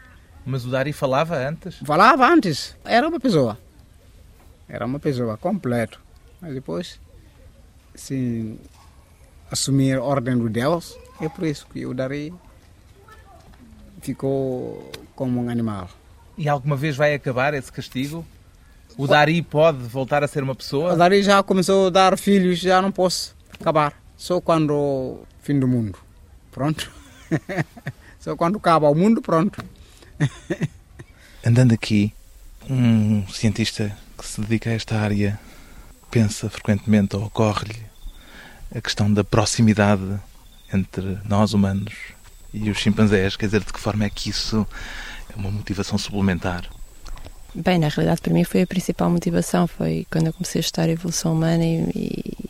Mas 0.44 0.66
o 0.66 0.70
Dari 0.70 0.92
falava 0.92 1.36
antes? 1.36 1.76
Falava 1.84 2.28
antes, 2.28 2.76
era 2.84 3.08
uma 3.08 3.18
pessoa. 3.18 3.58
Era 4.68 4.86
uma 4.86 4.98
pessoa 4.98 5.36
completo. 5.36 6.00
Mas 6.40 6.54
depois, 6.54 7.00
se 7.94 8.58
assumir 9.50 9.98
a 9.98 10.02
ordem 10.02 10.36
do 10.36 10.48
Deus, 10.48 10.96
é 11.20 11.28
por 11.28 11.46
isso 11.46 11.66
que 11.72 11.86
o 11.86 11.94
Dari 11.94 12.32
ficou 14.00 14.90
como 15.14 15.42
um 15.42 15.48
animal. 15.48 15.88
E 16.36 16.48
alguma 16.48 16.76
vez 16.76 16.96
vai 16.96 17.14
acabar 17.14 17.54
esse 17.54 17.72
castigo? 17.72 18.24
O 18.96 19.06
Dari 19.06 19.42
pode 19.42 19.78
voltar 19.78 20.22
a 20.22 20.28
ser 20.28 20.42
uma 20.42 20.52
O 20.52 20.56
pessoa? 20.56 20.96
Dari 20.96 21.22
já 21.22 21.42
começou 21.42 21.88
a 21.88 21.90
dar 21.90 22.18
filhos, 22.18 22.58
já 22.58 22.80
não 22.82 22.92
posso 22.92 23.34
acabar. 23.52 24.00
Só 24.16 24.40
quando 24.40 25.20
fim 25.42 25.58
do 25.58 25.68
mundo. 25.68 25.98
Pronto. 26.50 26.90
Só 28.18 28.34
quando 28.34 28.58
acaba 28.58 28.88
o 28.88 28.94
mundo, 28.94 29.22
pronto. 29.22 29.62
Andando 31.44 31.72
aqui, 31.72 32.12
um 32.68 33.26
cientista 33.28 33.96
que 34.16 34.26
se 34.26 34.40
dedica 34.40 34.70
a 34.70 34.74
esta 34.74 34.96
área 34.96 35.38
pensa 36.10 36.48
frequentemente 36.48 37.16
ou 37.16 37.24
ocorre-lhe 37.24 37.82
a 38.74 38.80
questão 38.80 39.12
da 39.12 39.22
proximidade 39.22 40.18
entre 40.72 41.18
nós 41.24 41.52
humanos 41.52 41.94
e 42.52 42.70
os 42.70 42.78
chimpanzés. 42.78 43.36
Quer 43.36 43.46
dizer, 43.46 43.64
de 43.64 43.72
que 43.72 43.80
forma 43.80 44.04
é 44.04 44.10
que 44.10 44.30
isso 44.30 44.66
é 45.32 45.36
uma 45.36 45.50
motivação 45.50 45.98
suplementar? 45.98 46.68
Bem, 47.54 47.78
na 47.78 47.88
realidade, 47.88 48.20
para 48.20 48.32
mim 48.32 48.44
foi 48.44 48.62
a 48.62 48.66
principal 48.66 49.10
motivação. 49.10 49.66
Foi 49.66 50.06
quando 50.10 50.26
eu 50.26 50.32
comecei 50.32 50.58
a 50.58 50.64
estudar 50.64 50.88
a 50.88 50.92
evolução 50.92 51.32
humana 51.32 51.64
e, 51.64 51.90
e 51.94 52.46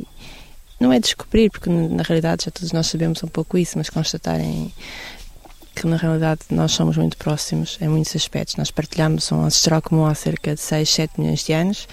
não 0.81 0.93
é 0.93 0.99
descobrir, 0.99 1.51
porque 1.51 1.71
na 1.71 2.03
realidade 2.03 2.45
já 2.45 2.51
todos 2.51 2.73
nós 2.73 2.87
sabemos 2.87 3.23
um 3.23 3.29
pouco 3.29 3.57
isso, 3.57 3.79
mas 3.79 3.89
constatarem 3.89 4.73
que 5.77 5.87
na 5.87 5.97
realidade 5.97 6.41
nós 6.51 6.73
somos 6.73 6.97
muito 6.97 7.19
próximos 7.19 7.77
em 7.83 7.89
muitos 7.89 8.17
aspectos. 8.17 8.57
Nós 8.57 8.71
partilhamos 8.71 9.31
um 9.31 9.43
ancestral 9.43 9.83
comum 9.83 10.07
há 10.07 10.15
cerca 10.15 10.55
de 10.55 10.61
6, 10.61 10.89
7 10.89 11.21
milhões 11.21 11.45
de 11.45 11.53
anos 11.53 11.87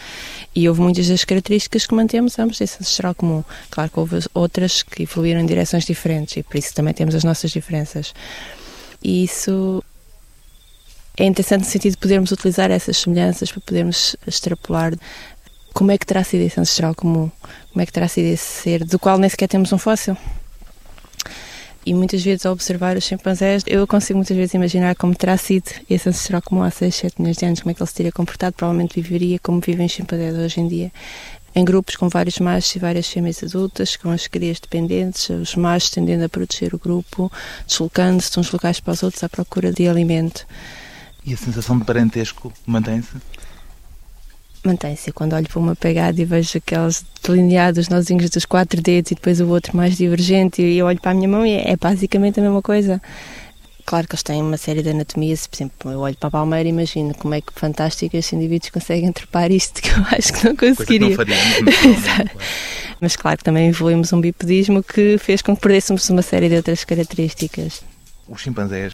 e 0.55 0.67
houve 0.69 0.81
muitas 0.81 1.09
das 1.09 1.25
características 1.25 1.85
que 1.85 1.93
mantemos 1.93 2.39
ambos 2.39 2.57
desse 2.57 2.77
ancestral 2.79 3.13
comum. 3.13 3.43
Claro 3.69 3.91
que 3.91 3.99
houve 3.99 4.19
outras 4.33 4.83
que 4.83 5.03
evoluíram 5.03 5.41
em 5.41 5.45
direções 5.45 5.83
diferentes 5.85 6.37
e 6.37 6.43
por 6.43 6.57
isso 6.57 6.73
também 6.73 6.93
temos 6.93 7.13
as 7.13 7.25
nossas 7.25 7.51
diferenças. 7.51 8.13
E 9.03 9.25
isso 9.25 9.83
é 11.17 11.25
interessante 11.25 11.65
no 11.65 11.69
sentido 11.69 11.91
de 11.91 11.97
podermos 11.97 12.31
utilizar 12.31 12.71
essas 12.71 12.97
semelhanças 12.97 13.51
para 13.51 13.61
podermos 13.61 14.15
extrapolar 14.25 14.93
como 15.73 15.91
é 15.91 15.97
que 15.97 16.05
terá 16.05 16.23
sido 16.23 16.41
esse 16.41 16.57
ancestral 16.57 16.95
comum, 16.95 17.29
como 17.71 17.81
é 17.81 17.85
que 17.85 17.91
terá 17.91 18.07
sido 18.07 18.27
esse 18.27 18.61
ser 18.61 18.85
do 18.85 18.97
qual 18.97 19.17
nem 19.17 19.29
sequer 19.29 19.49
temos 19.49 19.73
um 19.73 19.77
fóssil. 19.77 20.15
E 21.85 21.93
muitas 21.93 22.23
vezes, 22.23 22.45
ao 22.45 22.53
observar 22.53 22.95
os 22.95 23.03
chimpanzés, 23.03 23.63
eu 23.67 23.85
consigo 23.85 24.17
muitas 24.17 24.37
vezes 24.37 24.53
imaginar 24.53 24.95
como 24.95 25.13
terá 25.13 25.35
sido 25.35 25.69
esse 25.89 26.07
ancestral 26.07 26.41
comum 26.41 26.63
há 26.63 26.71
6, 26.71 26.95
7 26.95 27.21
milhões 27.21 27.37
de 27.37 27.45
anos, 27.45 27.59
como 27.59 27.71
é 27.71 27.73
que 27.73 27.81
ele 27.81 27.87
se 27.87 27.95
teria 27.95 28.11
comportado, 28.11 28.55
provavelmente 28.55 28.99
viveria 29.01 29.37
como 29.39 29.59
vivem 29.59 29.85
os 29.85 29.91
chimpanzés 29.91 30.37
hoje 30.37 30.61
em 30.61 30.67
dia, 30.67 30.91
em 31.53 31.65
grupos 31.65 31.97
com 31.97 32.07
vários 32.07 32.39
machos 32.39 32.73
e 32.75 32.79
várias 32.79 33.07
fêmeas 33.07 33.43
adultas, 33.43 33.97
com 33.97 34.09
as 34.09 34.27
crias 34.27 34.59
dependentes, 34.59 35.29
os 35.29 35.55
machos 35.55 35.89
tendendo 35.89 36.23
a 36.23 36.29
proteger 36.29 36.73
o 36.73 36.79
grupo, 36.79 37.29
deslocando-se 37.67 38.31
de 38.31 38.39
uns 38.39 38.51
locais 38.51 38.79
para 38.79 38.93
os 38.93 39.03
outros 39.03 39.23
à 39.23 39.29
procura 39.29 39.71
de 39.71 39.87
alimento. 39.87 40.47
E 41.25 41.33
a 41.33 41.37
sensação 41.37 41.77
de 41.77 41.85
parentesco 41.85 42.51
mantém-se? 42.65 43.15
Mantém-se. 44.63 45.11
Quando 45.11 45.33
olho 45.33 45.47
para 45.47 45.59
uma 45.59 45.75
pegada 45.75 46.21
e 46.21 46.25
vejo 46.25 46.57
aqueles 46.57 47.05
delineados 47.21 47.89
nozinhos 47.89 48.29
dos 48.29 48.45
quatro 48.45 48.81
dedos 48.81 49.11
e 49.11 49.15
depois 49.15 49.41
o 49.41 49.47
outro 49.49 49.75
mais 49.75 49.97
divergente 49.97 50.61
e 50.61 50.77
eu 50.77 50.85
olho 50.85 51.01
para 51.01 51.11
a 51.11 51.13
minha 51.13 51.27
mão 51.27 51.45
e 51.45 51.55
é, 51.55 51.75
basicamente 51.75 52.39
a 52.39 52.43
mesma 52.43 52.61
coisa. 52.61 53.01
Claro 53.85 54.07
que 54.07 54.13
eles 54.13 54.23
têm 54.23 54.41
uma 54.41 54.55
série 54.55 54.81
de 54.81 54.89
anatomias, 54.89 55.45
por 55.45 55.57
exemplo, 55.57 55.91
eu 55.91 55.99
olho 55.99 56.15
para 56.15 56.29
a 56.29 56.31
palmeira 56.31 56.69
e 56.69 56.71
imagino 56.71 57.13
como 57.15 57.33
é 57.33 57.41
que 57.41 57.51
fantástico 57.53 58.15
estes 58.15 58.31
indivíduos 58.31 58.69
conseguem 58.69 59.11
trepar 59.11 59.51
isto 59.51 59.81
que 59.83 59.89
eu 59.89 60.05
acho 60.11 60.31
que 60.31 60.45
não 60.45 60.55
conseguiria. 60.55 61.17
Coisa 61.17 61.25
que 61.25 61.31
não 61.31 61.37
faríamos, 61.51 61.83
Exato. 61.97 62.37
Mas 63.01 63.15
claro 63.17 63.37
que 63.37 63.43
também 63.43 63.67
evoluímos 63.67 64.13
um 64.13 64.21
bipedismo 64.21 64.81
que 64.81 65.17
fez 65.17 65.41
com 65.41 65.53
que 65.53 65.61
perdêssemos 65.61 66.09
uma 66.09 66.21
série 66.21 66.47
de 66.47 66.55
outras 66.55 66.85
características. 66.85 67.81
Os 68.29 68.41
chimpanzés 68.41 68.93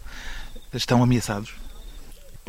estão 0.73 1.03
ameaçados? 1.03 1.58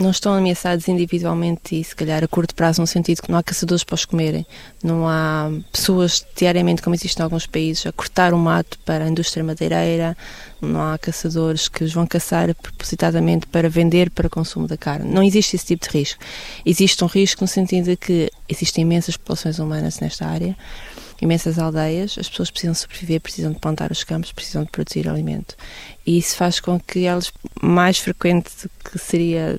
Não 0.00 0.11
estão 0.11 0.33
ameaçados 0.33 0.88
individualmente 0.88 1.78
e 1.78 1.85
se 1.85 1.95
calhar 1.95 2.25
a 2.25 2.28
curto 2.28 2.54
prazo 2.54 2.80
no 2.80 2.87
sentido 2.87 3.23
que 3.23 3.30
não 3.30 3.38
há 3.38 3.42
caçadores 3.42 3.85
para 3.85 3.95
os 3.95 4.04
comerem, 4.04 4.47
não 4.83 5.07
há 5.07 5.50
pessoas 5.71 6.25
diariamente, 6.37 6.83
como 6.83 6.95
existe 6.95 7.19
em 7.19 7.23
alguns 7.23 7.47
países, 7.47 7.87
a 7.87 7.92
cortar 7.92 8.33
o 8.33 8.38
mato 8.38 8.78
para 8.85 9.04
a 9.04 9.09
indústria 9.09 9.45
madeireira, 9.45 10.16
não 10.61 10.80
há 10.80 10.99
caçadores 10.99 11.69
que 11.69 11.85
os 11.85 11.92
vão 11.92 12.07
caçar 12.07 12.54
propositadamente 12.54 13.47
para 13.47 13.69
vender 13.69 14.11
para 14.11 14.28
consumo 14.28 14.66
da 14.66 14.76
carne. 14.76 15.12
Não 15.12 15.23
existe 15.23 15.57
esse 15.57 15.66
tipo 15.66 15.88
de 15.88 15.99
risco. 15.99 16.23
Existe 16.64 17.02
um 17.04 17.07
risco 17.07 17.42
no 17.42 17.49
sentido 17.49 17.87
de 17.87 17.97
que 17.97 18.30
existem 18.49 18.83
imensas 18.83 19.16
populações 19.16 19.59
humanas 19.59 20.00
nesta 20.00 20.26
área, 20.26 20.57
imensas 21.21 21.59
aldeias, 21.59 22.17
as 22.19 22.29
pessoas 22.29 22.50
precisam 22.50 22.75
sobreviver, 22.75 23.21
precisam 23.21 23.53
de 23.53 23.59
plantar 23.59 23.93
os 23.93 24.05
campos, 24.05 24.33
precisam 24.33 24.65
de 24.65 24.71
produzir 24.71 25.09
alimento. 25.09 25.57
E 26.07 26.19
isso 26.19 26.37
faz 26.37 26.61
com 26.61 26.81
que 26.81 27.05
elas, 27.05 27.33
mais 27.62 27.99
frequente 27.99 28.50
do 28.62 28.71
que 28.91 28.99
seria 28.99 29.59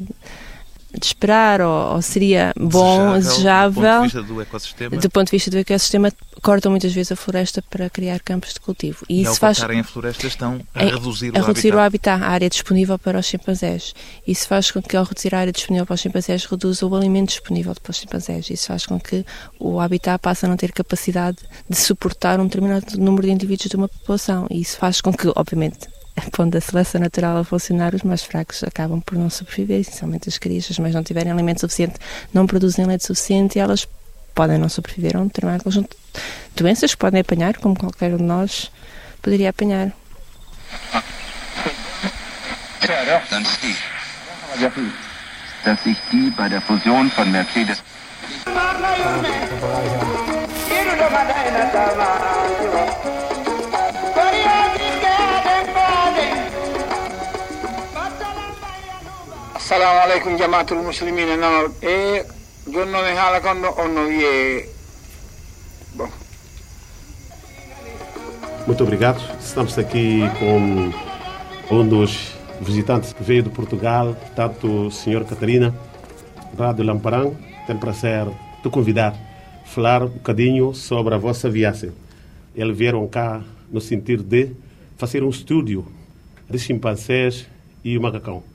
de 0.98 1.06
esperar 1.06 1.62
ou, 1.62 1.96
ou 1.96 2.02
seria 2.02 2.54
bom, 2.60 3.14
desejável, 3.14 3.82
do 3.82 4.10
ponto 4.10 4.12
de 4.12 4.12
vista 4.12 4.22
do 4.24 4.42
ecossistema, 4.42 4.98
do 4.98 5.10
ponto 5.10 5.26
de 5.28 5.32
vista 5.32 5.52
do 5.52 5.58
ecossistema, 5.58 6.12
cortam 6.42 6.72
muitas 6.72 6.92
vezes 6.94 7.12
a 7.12 7.16
floresta 7.16 7.62
para 7.62 7.90
criar 7.90 8.20
campos 8.20 8.54
de 8.54 8.60
cultivo. 8.60 9.06
E, 9.08 9.22
E 9.22 9.26
ao 9.26 9.32
isso 9.32 9.40
faz 9.40 9.58
cortarem 9.58 9.80
a 9.82 9.84
floresta 9.84 10.28
estão 10.28 10.60
a 10.76 10.80
a- 10.82 10.84
reduzir, 10.86 11.32
a 11.38 11.40
o, 11.42 11.46
reduzir 11.46 11.70
habitat. 11.70 11.76
o 11.76 11.80
habitat, 11.80 12.24
a 12.24 12.28
área 12.28 12.50
disponível 12.50 13.00
para 13.00 13.20
os 13.20 13.26
chimpanzés. 13.26 13.94
Isso 14.28 14.48
faz 14.48 14.70
com 14.72 14.82
que, 14.82 14.98
ao 14.98 15.04
reduzir 15.06 15.34
a 15.36 15.40
área 15.40 15.54
disponível 15.54 15.86
para 15.86 15.94
os 15.96 16.02
chimpanzés, 16.02 16.46
reduza 16.46 16.86
o 16.86 16.96
alimento 16.96 17.30
disponível 17.30 17.74
para 17.82 17.92
os 17.92 17.98
chimpanzés. 17.98 18.50
Isso 18.50 18.68
faz 18.68 18.86
com 18.86 19.00
que 19.00 19.26
o 19.60 19.80
habitat 19.80 20.20
passe 20.22 20.46
a 20.46 20.50
não 20.50 20.58
ter 20.58 20.72
capacidade 20.72 21.38
de 21.70 21.76
suportar 21.78 22.40
um 22.40 22.46
determinado 22.46 22.98
número 22.98 23.28
de 23.28 23.32
indivíduos 23.34 23.70
de 23.70 23.76
uma 23.76 23.88
população. 23.88 24.48
E 24.50 24.62
isso 24.62 24.78
faz 24.78 25.00
com 25.00 25.14
que, 25.14 25.32
obviamente, 25.36 25.88
pondo 26.32 26.58
a 26.58 26.62
seleção 26.62 27.02
natural 27.02 27.38
a 27.38 27.44
funcionar, 27.44 27.96
os 27.96 28.04
mais 28.04 28.24
fracos 28.24 28.64
acabam 28.64 29.02
por 29.02 29.18
não 29.18 29.30
sobreviver, 29.30 29.80
essencialmente 29.80 30.30
as 30.30 30.38
crias, 30.38 30.68
as 30.70 30.78
mães 30.80 30.94
não 30.94 31.04
tiverem 31.04 31.32
alimento 31.32 31.62
suficiente, 31.62 31.96
não 32.34 32.46
produzem 32.46 32.86
leite 32.86 33.06
suficiente 33.06 33.58
e 33.58 33.62
elas 33.62 33.88
podem 34.34 34.58
não 34.58 34.70
sobreviver 34.70 35.16
a 35.16 35.22
um 35.22 35.28
determinado 35.28 35.64
conjunto 35.64 35.96
de 36.56 36.64
doenças 36.64 36.92
que 36.92 36.98
podem 36.98 37.22
apanhar, 37.22 37.58
como 37.58 37.78
qualquer 37.78 38.14
um 38.14 38.18
de 38.18 38.24
nós 38.24 38.72
poderia 39.22 39.50
apanhar. 39.50 39.94
dass 45.64 45.84
sich 45.84 45.98
die 46.12 46.32
bei 46.32 46.50
der 46.50 46.62
Fusion 46.62 47.12
von 47.12 47.32
Mercedes 47.32 47.84
assalamu 59.72 60.00
aleykum 60.04 60.38
jamatul 60.38 60.82
muslimina 60.84 61.38
nawol 61.38 61.72
e 61.82 62.26
joni 62.74 62.92
noon 62.92 63.08
e 63.08 63.14
haala 63.16 63.40
kan 63.40 63.62
ɗo 63.64 63.70
on 63.80 63.94
no 63.96 64.02
wiye 64.04 64.66
bon 65.96 66.10
Muito 68.68 68.84
obrigado. 68.84 69.22
Estamos 69.40 69.78
aqui 69.78 70.24
com 70.40 70.92
um 71.72 71.88
dos 71.88 72.34
visitantes 72.60 73.14
que 73.14 73.24
veio 73.24 73.44
de 73.44 73.50
Portugal, 73.50 74.14
tanto 74.36 74.88
o 74.88 74.92
senhor 74.92 75.24
Catarina, 75.24 75.74
Rádio 76.60 76.84
Lamparão. 76.84 77.38
Tem 77.66 77.78
prazer 77.78 78.28
de 78.62 78.70
convidar 78.70 79.14
a 79.14 79.66
falar 79.66 80.04
um 80.04 80.10
bocadinho 80.10 80.74
sobre 80.74 81.16
a 81.16 81.18
vossa 81.18 81.50
viagem. 81.50 81.94
Eles 82.54 82.78
vieram 82.78 83.08
cá 83.08 83.42
no 83.72 83.80
sentido 83.80 84.22
de 84.22 84.52
fazer 84.98 85.24
um 85.24 85.30
estúdio 85.30 85.86
de 86.50 86.60
chimpanzés 86.60 87.48
e 87.86 87.98
o 87.98 88.02
macacão. 88.02 88.51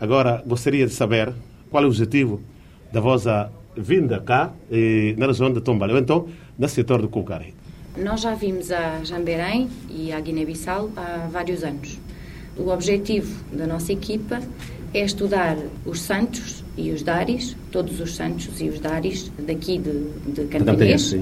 Agora, 0.00 0.42
gostaria 0.46 0.86
de 0.86 0.94
saber 0.94 1.30
qual 1.70 1.82
é 1.82 1.86
o 1.86 1.90
objetivo 1.90 2.40
da 2.90 3.00
vossa 3.00 3.52
vinda 3.76 4.18
cá 4.18 4.50
eh, 4.72 5.14
na 5.18 5.26
região 5.26 5.52
de 5.52 5.60
Tombaleu, 5.60 5.98
então, 5.98 6.26
no 6.58 6.68
setor 6.68 7.02
do 7.02 7.08
Cucari. 7.08 7.54
Nós 7.98 8.22
já 8.22 8.34
vimos 8.34 8.72
a 8.72 9.04
Jamberém 9.04 9.68
e 9.90 10.10
a 10.10 10.18
Guiné-Bissau 10.20 10.90
há 10.96 11.28
vários 11.30 11.62
anos. 11.62 11.98
O 12.56 12.70
objetivo 12.70 13.44
da 13.52 13.66
nossa 13.66 13.92
equipa 13.92 14.40
é 14.94 15.04
estudar 15.04 15.58
os 15.84 16.00
santos 16.00 16.64
e 16.78 16.90
os 16.90 17.02
daris, 17.02 17.54
todos 17.70 18.00
os 18.00 18.16
santos 18.16 18.60
e 18.60 18.68
os 18.70 18.80
daris 18.80 19.30
daqui 19.38 19.78
de, 19.78 20.32
de 20.32 20.44
Cantanhês, 20.46 21.14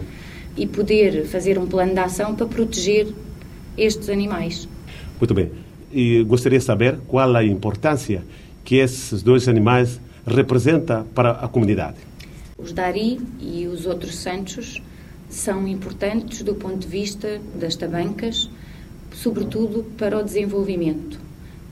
e 0.57 0.67
poder 0.67 1.27
fazer 1.27 1.59
um 1.59 1.67
plano 1.67 1.95
de 1.95 2.01
ação 2.01 2.35
para 2.35 2.47
proteger 2.47 3.09
estes 3.77 4.09
animais. 4.09 4.69
Muito 5.19 5.35
bem. 5.35 5.51
E 5.93 6.23
gostaria 6.25 6.59
de 6.59 6.65
saber 6.65 6.99
qual 7.09 7.35
a 7.35 7.45
importância 7.45 8.23
que 8.69 8.77
esses 8.77 9.23
dois 9.23 9.49
animais 9.49 9.99
representam 10.27 11.03
para 11.15 11.31
a 11.31 11.49
comunidade. 11.49 11.97
Os 12.59 12.71
dari 12.71 13.19
e 13.41 13.67
os 13.67 13.87
outros 13.87 14.17
santos 14.17 14.83
são 15.31 15.67
importantes 15.67 16.43
do 16.43 16.55
ponto 16.55 16.81
de 16.81 16.87
vista 16.87 17.41
das 17.59 17.77
tabancas, 17.77 18.51
sobretudo 19.11 19.85
para 19.97 20.19
o 20.19 20.23
desenvolvimento. 20.23 21.19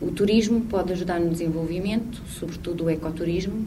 O 0.01 0.11
turismo 0.11 0.63
pode 0.63 0.95
ajudar 0.95 1.21
no 1.21 1.29
desenvolvimento, 1.29 2.23
sobretudo 2.31 2.85
o 2.85 2.91
ecoturismo, 2.91 3.67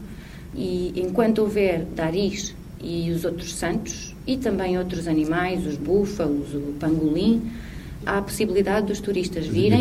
e 0.52 0.92
enquanto 0.96 1.38
houver 1.38 1.84
daris 1.84 2.52
e 2.82 3.12
os 3.12 3.24
outros 3.24 3.54
santos, 3.54 4.12
e 4.26 4.38
também 4.38 4.76
outros 4.76 5.06
animais, 5.06 5.64
os 5.68 5.76
búfalos, 5.76 6.52
o 6.52 6.74
pangolim, 6.80 7.48
há 8.04 8.18
a 8.18 8.22
possibilidade 8.22 8.88
dos 8.88 8.98
turistas 8.98 9.46
virem 9.46 9.80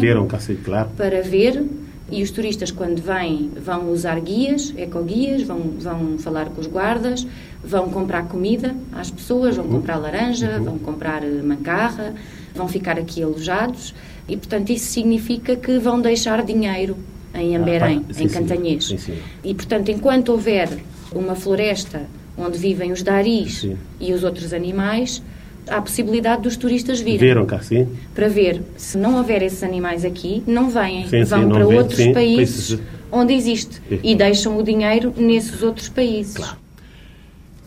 claro. 0.63 0.91
para 0.95 1.23
ver 1.23 1.63
e 2.11 2.23
os 2.23 2.31
turistas 2.31 2.71
quando 2.71 3.01
vêm 3.01 3.51
vão 3.63 3.91
usar 3.91 4.19
guias, 4.19 4.73
ecoguias, 4.77 5.43
vão, 5.43 5.59
vão 5.77 6.17
falar 6.17 6.49
com 6.49 6.59
os 6.61 6.67
guardas, 6.67 7.25
vão 7.63 7.89
comprar 7.89 8.23
comida 8.27 8.75
às 8.93 9.11
pessoas, 9.11 9.55
vão 9.55 9.67
comprar 9.67 9.97
laranja, 9.97 10.57
Uhum. 10.57 10.63
vão 10.63 10.77
comprar 10.79 11.23
eh, 11.23 11.41
macarra, 11.43 12.13
vão 12.55 12.67
ficar 12.67 12.97
aqui 12.97 13.21
alojados 13.21 13.93
e 14.27 14.35
portanto 14.37 14.69
isso 14.71 14.91
significa 14.91 15.55
que 15.55 15.77
vão 15.77 16.01
deixar 16.01 16.43
dinheiro 16.43 16.97
em 17.35 17.55
Amberém, 17.55 18.03
Ah, 18.09 18.13
sim, 18.13 18.23
em. 18.23 18.27
Cantanhês. 18.29 18.85
Sim, 18.85 18.97
sim. 18.97 19.17
E 19.43 19.53
portanto 19.53 19.89
enquanto 19.89 20.29
houver 20.29 20.69
uma 21.11 21.35
floresta 21.35 22.01
onde 22.37 22.57
vivem 22.57 22.91
os 22.91 23.03
daris 23.03 23.67
e 23.99 24.13
os 24.13 24.23
outros 24.23 24.53
animais, 24.53 25.21
há 25.69 25.77
a 25.77 25.81
possibilidade 25.81 26.41
dos 26.41 26.57
turistas 26.57 26.99
virem 26.99 27.19
Vieram 27.19 27.45
cá, 27.45 27.59
sim? 27.59 27.87
para 28.13 28.27
ver. 28.27 28.61
Se 28.77 28.97
não 28.97 29.17
houver 29.17 29.41
esses 29.41 29.63
animais 29.63 30.03
aqui, 30.03 30.43
não 30.45 30.69
vêm. 30.69 31.03
Sim, 31.07 31.23
sim, 31.23 31.23
Vão 31.23 31.41
não 31.43 31.49
para 31.49 31.67
outros 31.67 31.97
sim, 31.97 32.13
países 32.13 32.79
onde 33.11 33.33
existe 33.33 33.81
Sim. 33.87 33.99
e 34.03 34.15
deixam 34.15 34.57
o 34.57 34.63
dinheiro 34.63 35.13
nesses 35.17 35.61
outros 35.63 35.89
países. 35.89 36.43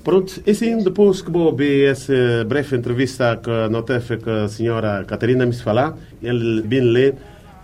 Pronto, 0.04 0.42
e 0.44 0.54
sim, 0.54 0.78
depois 0.78 1.22
que 1.22 1.30
vou 1.30 1.54
ver 1.54 1.90
essa 1.90 2.44
breve 2.46 2.76
entrevista 2.76 3.38
que 3.42 3.50
não 3.70 3.82
teve 3.82 4.16
que 4.16 4.28
a 4.28 4.48
senhora 4.48 5.04
Catarina 5.04 5.46
me 5.46 5.52
falar, 5.52 5.96
ele 6.20 6.62
bem 6.62 6.80
lê 6.80 7.14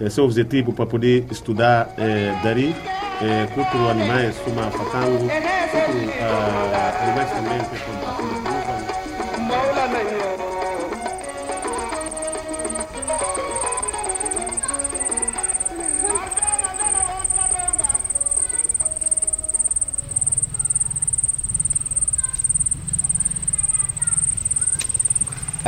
eh, 0.00 0.08
seu 0.08 0.24
objetivo 0.24 0.72
para 0.72 0.86
poder 0.86 1.24
estudar 1.32 1.92
eh, 1.98 2.32
dari, 2.44 2.74
eh, 3.22 3.48
cultura 3.52 3.90
animais, 3.90 4.36
como 4.44 4.60
a 4.60 4.70
facango, 4.70 5.18
cultura 5.18 6.12
ah, 6.22 7.04
animais 7.08 7.30
também, 7.30 7.97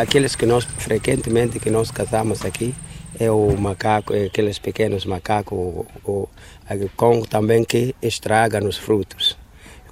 Aqueles 0.01 0.35
que 0.35 0.47
nós 0.47 0.65
frequentemente 0.65 1.61
que 1.61 1.69
nós 1.69 1.91
caçamos 1.91 2.43
aqui 2.43 2.75
é 3.19 3.31
o 3.31 3.55
macaco, 3.59 4.15
é 4.15 4.25
aqueles 4.25 4.59
pequenos 4.59 5.05
macacos, 5.05 5.59
o, 5.59 5.87
o, 6.07 6.29
com 6.97 7.21
também 7.21 7.63
que 7.65 7.95
estraga 8.01 8.63
nos 8.63 8.79
frutos. 8.79 9.37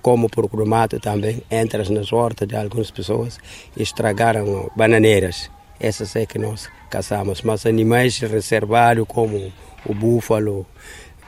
Como 0.00 0.30
por 0.30 0.48
cromato 0.48 0.98
também 0.98 1.42
entras 1.50 1.90
nas 1.90 2.10
hortas 2.10 2.48
de 2.48 2.56
algumas 2.56 2.90
pessoas 2.90 3.38
e 3.76 3.82
estragaram 3.82 4.70
bananeiras. 4.74 5.50
Essas 5.78 6.16
é 6.16 6.24
que 6.24 6.38
nós 6.38 6.70
caçamos. 6.88 7.42
Mas 7.42 7.66
animais 7.66 8.18
reservados 8.18 9.04
como 9.06 9.52
o 9.84 9.92
búfalo, 9.92 10.64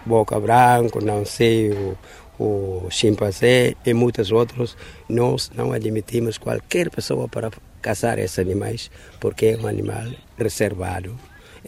boca 0.06 0.40
branco, 0.40 1.04
não 1.04 1.26
sei, 1.26 1.70
o, 1.70 1.98
o 2.44 2.88
chimpanzé 2.90 3.74
e 3.84 3.92
muitos 3.92 4.32
outros, 4.32 4.76
nós 5.08 5.50
não 5.54 5.72
admitimos 5.72 6.38
qualquer 6.38 6.88
pessoa 6.90 7.28
para 7.28 7.50
caçar 7.82 8.18
esses 8.18 8.38
animais, 8.38 8.90
porque 9.20 9.46
é 9.46 9.56
um 9.58 9.66
animal 9.66 10.04
reservado. 10.38 11.14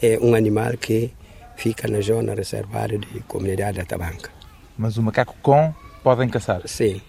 É 0.01 0.17
um 0.19 0.33
animal 0.33 0.71
que 0.77 1.13
fica 1.55 1.87
na 1.87 2.01
zona 2.01 2.33
reservada 2.33 2.97
de 2.97 3.19
comunidade 3.27 3.77
da 3.77 3.85
Tabanca. 3.85 4.31
Mas 4.75 4.97
o 4.97 5.03
macaco 5.03 5.35
com 5.43 5.71
podem 6.03 6.27
caçar? 6.27 6.61
Sim. 6.67 6.99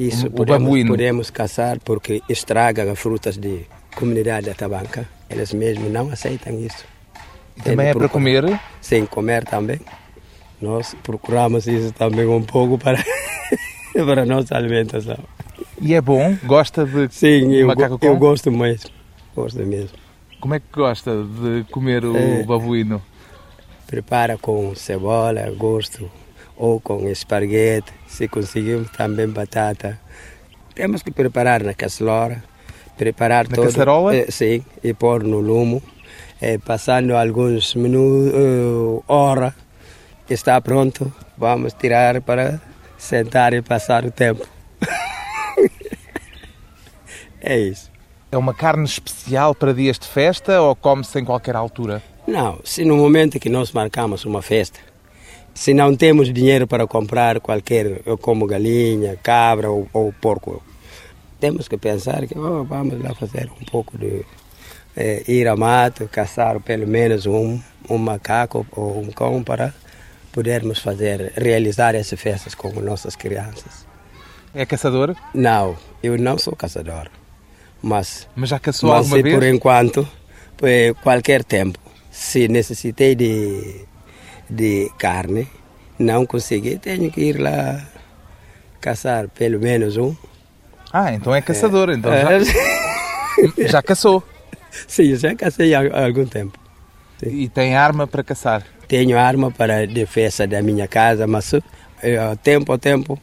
Isso 0.00 0.26
O- 0.26 0.28
o 0.30 0.32
podemos, 0.32 0.62
babuíno? 0.62 0.90
podemos 0.90 1.30
caçar 1.30 1.78
porque 1.80 2.22
estragam 2.28 2.90
as 2.90 2.98
frutas 2.98 3.36
de 3.36 3.66
comunidade 3.94 4.46
da 4.46 4.54
Tabanca. 4.54 5.06
Eles 5.28 5.52
mesmos 5.52 5.90
não 5.92 6.10
aceitam 6.10 6.58
isso. 6.58 6.84
E 7.56 7.60
também 7.62 7.88
é 7.88 7.92
para 7.94 8.08
comer? 8.08 8.58
Sim, 8.80 9.04
comer 9.06 9.44
também. 9.44 9.78
Nós 10.60 10.94
procuramos 11.02 11.66
isso 11.66 11.92
também 11.92 12.26
um 12.26 12.42
pouco 12.42 12.78
para, 12.78 12.98
para 13.92 14.22
a 14.22 14.26
nossa 14.26 14.56
alimentação. 14.56 15.18
E 15.80 15.94
é 15.94 16.00
bom? 16.00 16.36
Gosta 16.44 16.84
de 16.86 17.12
Sim, 17.12 17.52
eu, 17.52 17.66
macaco 17.66 17.90
go- 17.90 17.98
com? 17.98 18.06
eu 18.06 18.16
gosto 18.16 18.50
mesmo. 18.50 18.90
Gosto 19.34 19.58
mesmo. 19.64 19.96
Como 20.40 20.54
é 20.54 20.60
que 20.60 20.66
gosta 20.72 21.10
de 21.24 21.64
comer 21.70 22.04
o 22.04 22.16
É. 22.16 22.42
babuíno? 22.44 23.02
Prepara 23.86 24.38
com 24.38 24.74
cebola, 24.74 25.50
gosto, 25.56 26.10
ou 26.56 26.80
com 26.80 27.08
esparguete, 27.08 27.92
se 28.06 28.28
conseguimos 28.28 28.90
também 28.90 29.28
batata. 29.28 30.00
Temos 30.74 31.02
que 31.02 31.10
preparar 31.10 31.62
na 31.62 31.74
caçarola, 31.74 32.42
preparar 32.96 33.48
Na 33.48 33.54
todo. 33.56 33.66
caçarola? 33.66 34.14
eh, 34.16 34.26
sim, 34.30 34.64
e 34.82 34.92
pôr 34.94 35.22
no 35.22 35.38
lume, 35.40 35.82
eh, 36.40 36.58
passando 36.58 37.14
alguns 37.14 37.74
minutos, 37.74 39.02
hora, 39.06 39.54
está 40.32 40.60
pronto, 40.60 41.12
vamos 41.36 41.74
tirar 41.74 42.20
para 42.22 42.60
sentar 42.96 43.52
e 43.52 43.60
passar 43.60 44.04
o 44.04 44.10
tempo. 44.10 44.46
é 47.40 47.58
isso. 47.58 47.90
É 48.32 48.36
uma 48.38 48.54
carne 48.54 48.84
especial 48.84 49.54
para 49.54 49.74
dias 49.74 49.98
de 49.98 50.08
festa 50.08 50.60
ou 50.60 50.74
come-se 50.74 51.20
em 51.20 51.24
qualquer 51.24 51.54
altura? 51.54 52.02
Não, 52.26 52.58
se 52.64 52.84
no 52.84 52.96
momento 52.96 53.38
que 53.38 53.50
nós 53.50 53.70
marcamos 53.70 54.24
uma 54.24 54.40
festa, 54.40 54.80
se 55.52 55.74
não 55.74 55.94
temos 55.94 56.32
dinheiro 56.32 56.66
para 56.66 56.86
comprar 56.86 57.38
qualquer, 57.38 58.02
como 58.20 58.46
galinha, 58.46 59.16
cabra 59.22 59.70
ou, 59.70 59.88
ou 59.92 60.12
porco, 60.12 60.62
temos 61.38 61.68
que 61.68 61.76
pensar 61.76 62.26
que 62.26 62.36
oh, 62.36 62.64
vamos 62.64 63.00
lá 63.00 63.14
fazer 63.14 63.50
um 63.60 63.64
pouco 63.66 63.96
de 63.98 64.24
eh, 64.96 65.22
ir 65.28 65.46
a 65.46 65.54
mato, 65.54 66.08
caçar 66.08 66.58
pelo 66.60 66.86
menos 66.86 67.26
um, 67.26 67.60
um 67.88 67.98
macaco 67.98 68.66
ou 68.72 69.00
um 69.00 69.12
cão 69.12 69.44
para 69.44 69.74
podermos 70.34 70.80
fazer, 70.80 71.32
realizar 71.36 71.94
essas 71.94 72.20
festas 72.20 72.54
com 72.56 72.68
nossas 72.80 73.14
crianças. 73.14 73.86
É 74.52 74.66
caçador? 74.66 75.14
Não, 75.32 75.76
eu 76.02 76.18
não 76.18 76.36
sou 76.38 76.56
caçador, 76.56 77.08
mas 77.80 78.28
Mas 78.34 78.48
já 78.50 78.58
caçou 78.58 78.90
mas 78.90 78.98
alguma 78.98 79.22
vez? 79.22 79.34
por 79.34 79.44
enquanto, 79.44 80.08
eh, 80.62 80.92
qualquer 81.04 81.44
tempo, 81.44 81.78
se 82.10 82.48
necessitei 82.48 83.14
de, 83.14 83.84
de 84.50 84.90
carne, 84.98 85.48
não 85.98 86.26
consegui, 86.26 86.78
tenho 86.78 87.10
que 87.12 87.20
ir 87.20 87.38
lá 87.40 87.80
caçar 88.80 89.28
pelo 89.28 89.60
menos 89.60 89.96
um. 89.96 90.16
Ah, 90.92 91.12
então 91.14 91.32
é 91.32 91.40
caçador. 91.40 91.90
Então 91.90 92.10
já, 92.12 93.68
já 93.68 93.82
caçou. 93.82 94.22
Sim, 94.88 95.14
já 95.14 95.34
cacei 95.36 95.74
há 95.74 95.80
há 95.80 96.06
algum 96.06 96.26
tempo. 96.26 96.58
E 97.22 97.48
tem 97.48 97.76
arma 97.76 98.06
para 98.06 98.22
caçar? 98.24 98.62
Tenho 98.88 99.18
arma 99.18 99.50
para 99.50 99.86
defesa 99.86 100.46
da 100.46 100.62
minha 100.62 100.86
casa, 100.86 101.26
mas 101.26 101.52
eh, 102.02 102.36
tempo 102.42 102.72
a 102.72 102.78
tempo 102.78 103.18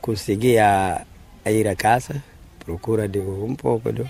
consegui 0.00 0.58
a, 0.58 1.04
a 1.44 1.50
ir 1.50 1.66
a 1.68 1.74
casa, 1.74 2.22
procura 2.64 3.08
de 3.08 3.18
um 3.18 3.54
pouco 3.54 3.92
de... 3.92 4.04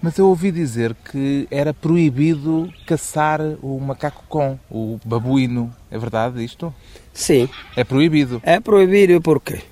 Mas 0.00 0.18
eu 0.18 0.28
ouvi 0.28 0.50
dizer 0.50 0.94
que 1.10 1.48
era 1.50 1.72
proibido 1.72 2.70
caçar 2.86 3.40
o 3.62 3.80
macaco 3.80 4.22
com, 4.28 4.58
o 4.70 5.00
babuíno. 5.04 5.74
É 5.90 5.98
verdade 5.98 6.44
isto? 6.44 6.74
Sim. 7.12 7.48
É 7.74 7.84
proibido? 7.84 8.40
É 8.44 8.60
proibido 8.60 9.20
por 9.22 9.40
quê? 9.40 9.62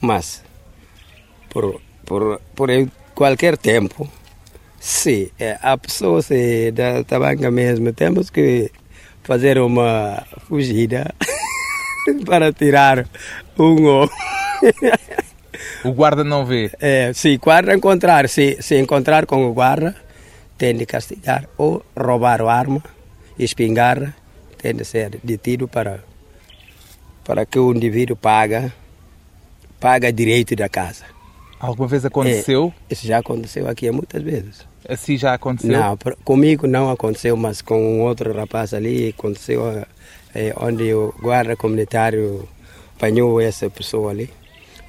Mas, 0.00 0.44
por, 1.48 1.80
por, 2.04 2.40
por 2.54 2.68
qualquer 3.14 3.56
tempo, 3.56 4.06
se 4.78 5.32
é, 5.38 5.58
a 5.60 5.76
pessoa 5.76 6.22
se 6.22 6.70
da 6.72 7.02
tabanca 7.04 7.50
mesmo, 7.50 7.92
temos 7.92 8.30
que 8.30 8.70
fazer 9.28 9.58
uma 9.58 10.26
fugida 10.48 11.14
para 12.24 12.50
tirar 12.50 13.06
um 13.58 13.84
ou... 13.84 14.10
O 15.84 15.92
guarda 15.92 16.24
não 16.24 16.46
vê? 16.46 16.70
É, 16.80 17.12
se 17.12 17.36
guarda 17.36 17.74
encontrar, 17.74 18.26
se, 18.26 18.56
se 18.62 18.80
encontrar 18.80 19.26
com 19.26 19.46
o 19.46 19.52
guarda, 19.52 19.94
tem 20.56 20.74
de 20.74 20.86
castigar 20.86 21.46
ou 21.58 21.84
roubar 21.94 22.40
a 22.40 22.50
arma, 22.50 22.82
espingarda, 23.38 24.14
tem 24.56 24.74
de 24.74 24.84
ser 24.86 25.20
detido 25.22 25.68
para, 25.68 26.02
para 27.22 27.44
que 27.44 27.58
o 27.58 27.74
indivíduo 27.74 28.16
paga, 28.16 28.72
paga 29.78 30.10
direito 30.10 30.56
da 30.56 30.70
casa. 30.70 31.04
Alguma 31.60 31.86
vez 31.86 32.02
aconteceu? 32.02 32.72
É, 32.88 32.94
isso 32.94 33.06
já 33.06 33.18
aconteceu 33.18 33.68
aqui 33.68 33.90
muitas 33.90 34.22
vezes. 34.22 34.67
Assim 34.86 35.16
já 35.16 35.34
aconteceu? 35.34 35.70
Não, 35.70 35.98
comigo 36.24 36.66
não 36.66 36.90
aconteceu, 36.90 37.36
mas 37.36 37.62
com 37.62 37.98
um 37.98 38.02
outro 38.02 38.32
rapaz 38.34 38.74
ali 38.74 39.14
aconteceu 39.16 39.84
é, 40.34 40.54
onde 40.60 40.92
o 40.92 41.14
guarda 41.20 41.56
comunitário 41.56 42.48
apanhou 42.96 43.40
essa 43.40 43.68
pessoa 43.70 44.10
ali 44.10 44.30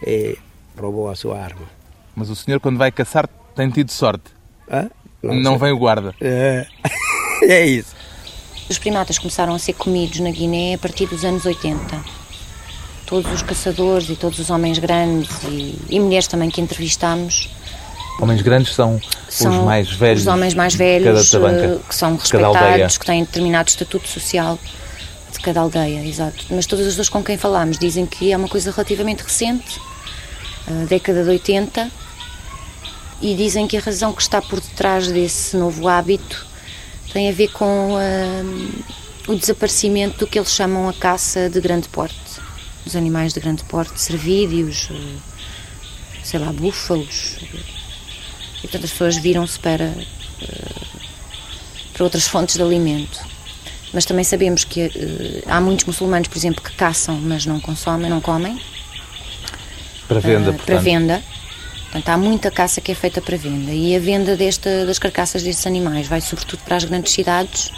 e 0.05 0.37
roubou 0.77 1.09
a 1.09 1.15
sua 1.15 1.39
arma. 1.39 1.67
Mas 2.15 2.29
o 2.29 2.35
senhor, 2.35 2.59
quando 2.59 2.77
vai 2.77 2.91
caçar, 2.91 3.27
tem 3.55 3.69
tido 3.69 3.91
sorte? 3.91 4.31
Hã? 4.69 4.89
Não, 5.21 5.35
não 5.35 5.57
vem 5.57 5.71
o 5.71 5.77
guarda? 5.77 6.13
É, 6.21 6.65
é 7.43 7.65
isso. 7.65 7.95
Os 8.69 8.77
primatas 8.77 9.17
começaram 9.17 9.53
a 9.53 9.59
ser 9.59 9.73
comidos 9.73 10.19
na 10.19 10.29
Guiné 10.29 10.75
a 10.75 10.77
partir 10.77 11.07
dos 11.07 11.25
anos 11.25 11.45
80 11.45 12.19
todos 13.09 13.31
os 13.31 13.41
caçadores 13.41 14.07
e 14.07 14.15
todos 14.15 14.37
os 14.37 14.51
homens 14.51 14.77
grandes 14.77 15.31
e, 15.45 15.75
e 15.89 15.99
mulheres 15.99 16.27
também 16.27 16.51
que 16.51 16.61
entrevistámos. 16.61 17.49
Homens 18.19 18.41
grandes 18.41 18.73
são, 18.75 18.99
são 19.29 19.59
os 19.59 19.65
mais 19.65 19.91
velhos. 19.91 20.21
Os 20.21 20.27
homens 20.27 20.53
mais 20.53 20.75
velhos 20.75 21.33
eh, 21.33 21.77
que 21.87 21.95
são 21.95 22.15
respeitados, 22.15 22.97
que 22.97 23.05
têm 23.05 23.23
determinado 23.23 23.69
estatuto 23.69 24.07
social 24.07 24.59
de 25.31 25.39
cada 25.39 25.61
aldeia, 25.61 26.05
exato. 26.05 26.45
Mas 26.49 26.65
todas 26.65 26.85
as 26.85 26.93
pessoas 26.93 27.09
com 27.09 27.23
quem 27.23 27.37
falamos 27.37 27.77
dizem 27.77 28.05
que 28.05 28.31
é 28.31 28.37
uma 28.37 28.49
coisa 28.49 28.71
relativamente 28.71 29.23
recente, 29.23 29.79
década 30.87 31.23
de 31.23 31.29
80, 31.29 31.89
e 33.21 33.35
dizem 33.35 33.67
que 33.67 33.77
a 33.77 33.81
razão 33.81 34.13
que 34.13 34.21
está 34.21 34.41
por 34.41 34.59
detrás 34.59 35.07
desse 35.07 35.57
novo 35.57 35.87
hábito 35.87 36.47
tem 37.11 37.29
a 37.29 37.33
ver 37.33 37.49
com 37.49 37.93
uh, 37.95 38.83
o 39.27 39.35
desaparecimento 39.35 40.19
do 40.19 40.27
que 40.27 40.39
eles 40.39 40.51
chamam 40.51 40.87
a 40.87 40.93
caça 40.93 41.49
de 41.49 41.59
grande 41.59 41.89
porte. 41.89 42.15
Os 42.85 42.95
animais 42.95 43.33
de 43.33 43.39
grande 43.39 43.63
porte, 43.63 43.99
cervídeos, 43.99 44.89
uh, 44.89 45.17
sei 46.23 46.39
lá, 46.39 46.51
búfalos. 46.53 47.37
E 48.59 48.61
portanto 48.61 48.85
as 48.85 48.91
pessoas 48.91 49.17
viram-se 49.17 49.59
para, 49.59 49.85
uh, 49.85 50.99
para 51.93 52.03
outras 52.03 52.27
fontes 52.27 52.55
de 52.55 52.61
alimento. 52.61 53.19
Mas 53.91 54.05
também 54.05 54.23
sabemos 54.23 54.63
que 54.63 54.91
há 55.47 55.59
muitos 55.59 55.85
muçulmanos, 55.85 56.27
por 56.27 56.37
exemplo, 56.37 56.63
que 56.63 56.71
caçam, 56.73 57.19
mas 57.19 57.45
não 57.45 57.59
consomem, 57.59 58.07
não 58.09 58.21
comem 58.21 58.61
para 60.09 60.19
venda, 60.19 60.49
uh, 60.49 60.53
Para 60.55 60.77
venda. 60.79 61.23
Portanto, 61.83 62.09
há 62.09 62.17
muita 62.17 62.51
caça 62.51 62.81
que 62.81 62.91
é 62.91 62.95
feita 62.95 63.21
para 63.21 63.37
venda. 63.37 63.71
E 63.71 63.95
a 63.95 63.99
venda 63.99 64.35
desta, 64.35 64.85
das 64.85 64.97
carcaças 64.97 65.43
destes 65.43 65.65
animais 65.67 66.07
vai 66.07 66.19
sobretudo 66.19 66.61
para 66.63 66.75
as 66.75 66.83
grandes 66.83 67.13
cidades, 67.13 67.71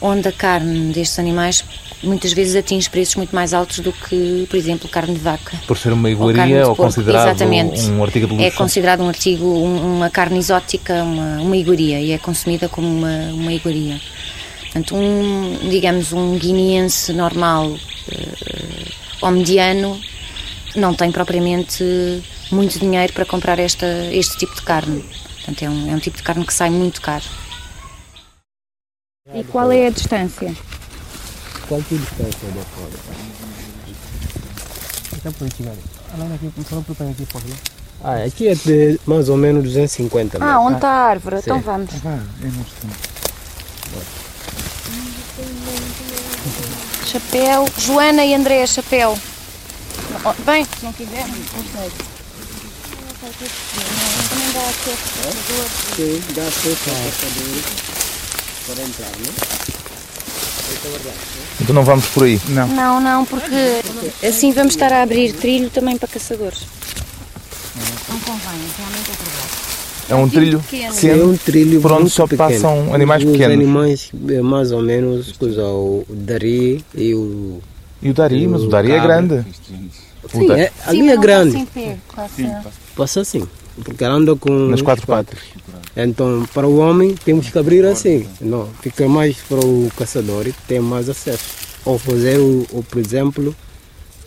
onde 0.00 0.28
a 0.28 0.32
carne 0.32 0.92
destes 0.92 1.18
animais 1.18 1.62
muitas 2.02 2.32
vezes 2.32 2.56
atinge 2.56 2.88
preços 2.90 3.16
muito 3.16 3.34
mais 3.34 3.54
altos 3.54 3.78
do 3.80 3.92
que, 3.92 4.46
por 4.48 4.56
exemplo, 4.56 4.88
carne 4.88 5.14
de 5.14 5.20
vaca. 5.20 5.56
Por 5.66 5.78
ser 5.78 5.92
uma 5.92 6.10
iguaria 6.10 6.64
ou, 6.64 6.70
ou 6.70 6.76
considerado 6.76 7.28
Exatamente. 7.28 7.82
um 7.90 8.02
artigo 8.02 8.26
de 8.26 8.32
luxo? 8.32 8.46
É 8.46 8.50
considerado 8.50 9.00
um 9.02 9.08
artigo, 9.08 9.46
uma 9.46 10.10
carne 10.10 10.38
exótica, 10.38 11.02
uma, 11.02 11.40
uma 11.40 11.56
iguaria, 11.56 12.00
e 12.00 12.12
é 12.12 12.18
consumida 12.18 12.68
como 12.68 12.88
uma, 12.88 13.32
uma 13.32 13.52
iguaria. 13.52 14.00
Portanto, 14.62 14.96
um, 14.96 15.68
digamos, 15.68 16.12
um 16.12 16.38
guineense 16.38 17.12
normal 17.12 17.68
uh, 17.68 17.76
ou 19.20 19.30
mediano 19.30 20.00
não 20.74 20.94
tem 20.94 21.12
propriamente 21.12 21.84
muito 22.50 22.78
dinheiro 22.78 23.12
para 23.12 23.26
comprar 23.26 23.58
esta, 23.58 23.86
este 24.10 24.38
tipo 24.38 24.54
de 24.54 24.62
carne. 24.62 25.04
Portanto, 25.36 25.62
é 25.62 25.68
um, 25.68 25.92
é 25.92 25.94
um 25.94 25.98
tipo 25.98 26.16
de 26.16 26.22
carne 26.22 26.46
que 26.46 26.54
sai 26.54 26.70
muito 26.70 27.00
caro. 27.00 27.24
E 29.34 29.44
qual 29.44 29.70
é 29.70 29.86
a 29.86 29.90
distância? 29.90 30.54
É 31.72 31.78
distância 31.78 32.48
da 32.54 32.62
fora? 32.62 32.92
Ah, 38.04 38.24
aqui 38.26 38.48
é 38.48 38.54
de 38.54 39.00
mais 39.06 39.30
ou 39.30 39.38
menos 39.38 39.64
250 39.64 40.38
metros. 40.38 40.54
Ah, 40.54 40.60
onde 40.60 40.74
está 40.74 40.88
a 40.88 41.04
árvore? 41.06 41.36
Sim. 41.36 41.42
Então 41.44 41.60
vamos. 41.60 41.90
Chapéu. 47.06 47.66
Joana 47.78 48.22
e 48.22 48.34
Andréa 48.34 48.66
Chapéu. 48.66 49.18
Bem, 50.44 50.66
se 50.66 50.84
não 50.84 50.92
quiser, 50.92 51.26
não 51.26 51.36
sei. 51.36 51.90
Também 54.28 54.52
dá 54.52 54.60
acesso 54.60 55.20
a. 55.20 55.96
Sim, 55.96 56.22
dá 56.34 56.42
acesso 56.42 56.90
a 56.90 56.92
para 58.66 58.82
entrar, 58.84 59.10
não 59.18 59.81
Então 61.60 61.74
não 61.74 61.84
vamos 61.84 62.06
por 62.06 62.24
aí? 62.24 62.40
Não. 62.48 62.66
Não, 62.68 63.00
não, 63.00 63.24
porque 63.24 63.82
assim 64.26 64.52
vamos 64.52 64.74
estar 64.74 64.92
a 64.92 65.02
abrir 65.02 65.32
trilho 65.32 65.70
também 65.70 65.96
para 65.96 66.08
caçadores. 66.08 66.60
Não 68.08 68.18
convém, 68.20 68.60
realmente 68.78 69.10
é 69.10 69.14
verdade. 69.24 69.62
É 70.08 70.14
um 70.14 70.28
trilho 70.28 70.60
pequeno. 70.60 70.92
Sim, 70.94 71.08
é 71.10 71.14
um 71.24 71.36
trilho 71.36 71.80
por 71.80 71.92
onde 71.92 72.10
só 72.10 72.26
pequeno. 72.26 72.50
passam 72.50 72.92
animais 72.94 73.22
Os 73.24 73.30
pequenos. 73.30 73.54
animais 73.54 74.10
é 74.28 74.42
mais 74.42 74.72
ou 74.72 74.82
menos 74.82 75.32
coisa, 75.32 75.64
o 75.64 76.04
dari 76.08 76.84
e 76.94 77.14
o 77.14 77.60
E 78.02 78.10
o 78.10 78.14
Dari, 78.14 78.46
mas 78.48 78.62
o 78.62 78.68
Dari 78.68 78.90
é 78.92 79.00
grande. 79.00 79.44
Sim, 80.32 80.50
é, 80.52 80.72
ali 80.86 81.08
é 81.08 81.16
grande. 81.16 81.66
passa 82.14 82.42
passa- 82.42 82.70
Passa 82.96 83.20
assim, 83.20 83.46
porque 83.84 84.04
ela 84.04 84.14
anda 84.14 84.36
com 84.36 84.50
Nas 84.50 84.82
quatro 84.82 85.06
patas. 85.06 85.38
Então, 85.96 86.46
para 86.54 86.66
o 86.66 86.78
homem, 86.78 87.14
temos 87.14 87.50
que 87.50 87.58
abrir 87.58 87.84
assim. 87.84 88.26
Não, 88.40 88.66
fica 88.80 89.08
mais 89.08 89.36
para 89.36 89.58
o 89.58 89.90
caçador 89.96 90.46
e 90.46 90.52
tem 90.66 90.80
mais 90.80 91.08
acesso. 91.08 91.44
Ou 91.84 91.98
fazer, 91.98 92.38
o, 92.38 92.66
o, 92.70 92.82
por 92.82 92.98
exemplo, 92.98 93.54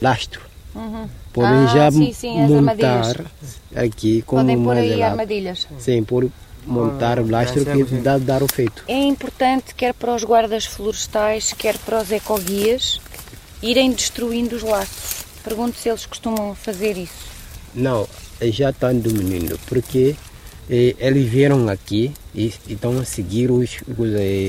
lastro. 0.01 0.41
Uhum. 0.75 1.07
Podem 1.33 1.51
Ah, 1.51 1.67
já 1.67 1.91
sim, 1.91 2.13
sim, 2.13 2.37
montar 2.47 3.25
aqui 3.75 4.21
como 4.21 4.41
Podem 4.41 4.61
pôr 4.61 4.77
aí 4.77 5.01
armadilhas. 5.01 5.67
Sim, 5.79 6.03
por 6.03 6.29
montar 6.65 7.19
o 7.19 7.29
lastro 7.29 7.65
que 7.65 7.83
dá 7.95 8.17
dar 8.17 8.43
o 8.43 8.47
feito. 8.47 8.83
É 8.87 8.97
importante, 9.03 9.73
quer 9.75 9.93
para 9.93 10.13
os 10.15 10.23
guardas 10.23 10.65
florestais, 10.65 11.53
quer 11.53 11.77
para 11.79 12.01
os 12.01 12.11
ecoguias, 12.11 12.99
irem 13.61 13.91
destruindo 13.91 14.55
os 14.55 14.63
laços. 14.63 15.25
Pergunto 15.43 15.77
se 15.77 15.89
eles 15.89 16.05
costumam 16.05 16.55
fazer 16.55 16.97
isso. 16.97 17.35
Não, 17.73 18.07
já 18.41 18.69
estão 18.69 18.97
diminuindo, 18.97 19.59
porque 19.67 20.15
eh, 20.69 20.95
eles 20.99 21.27
vieram 21.29 21.67
aqui 21.69 22.11
e 22.33 22.53
estão 22.67 22.97
a 22.99 23.05
seguir 23.05 23.51
os, 23.51 23.77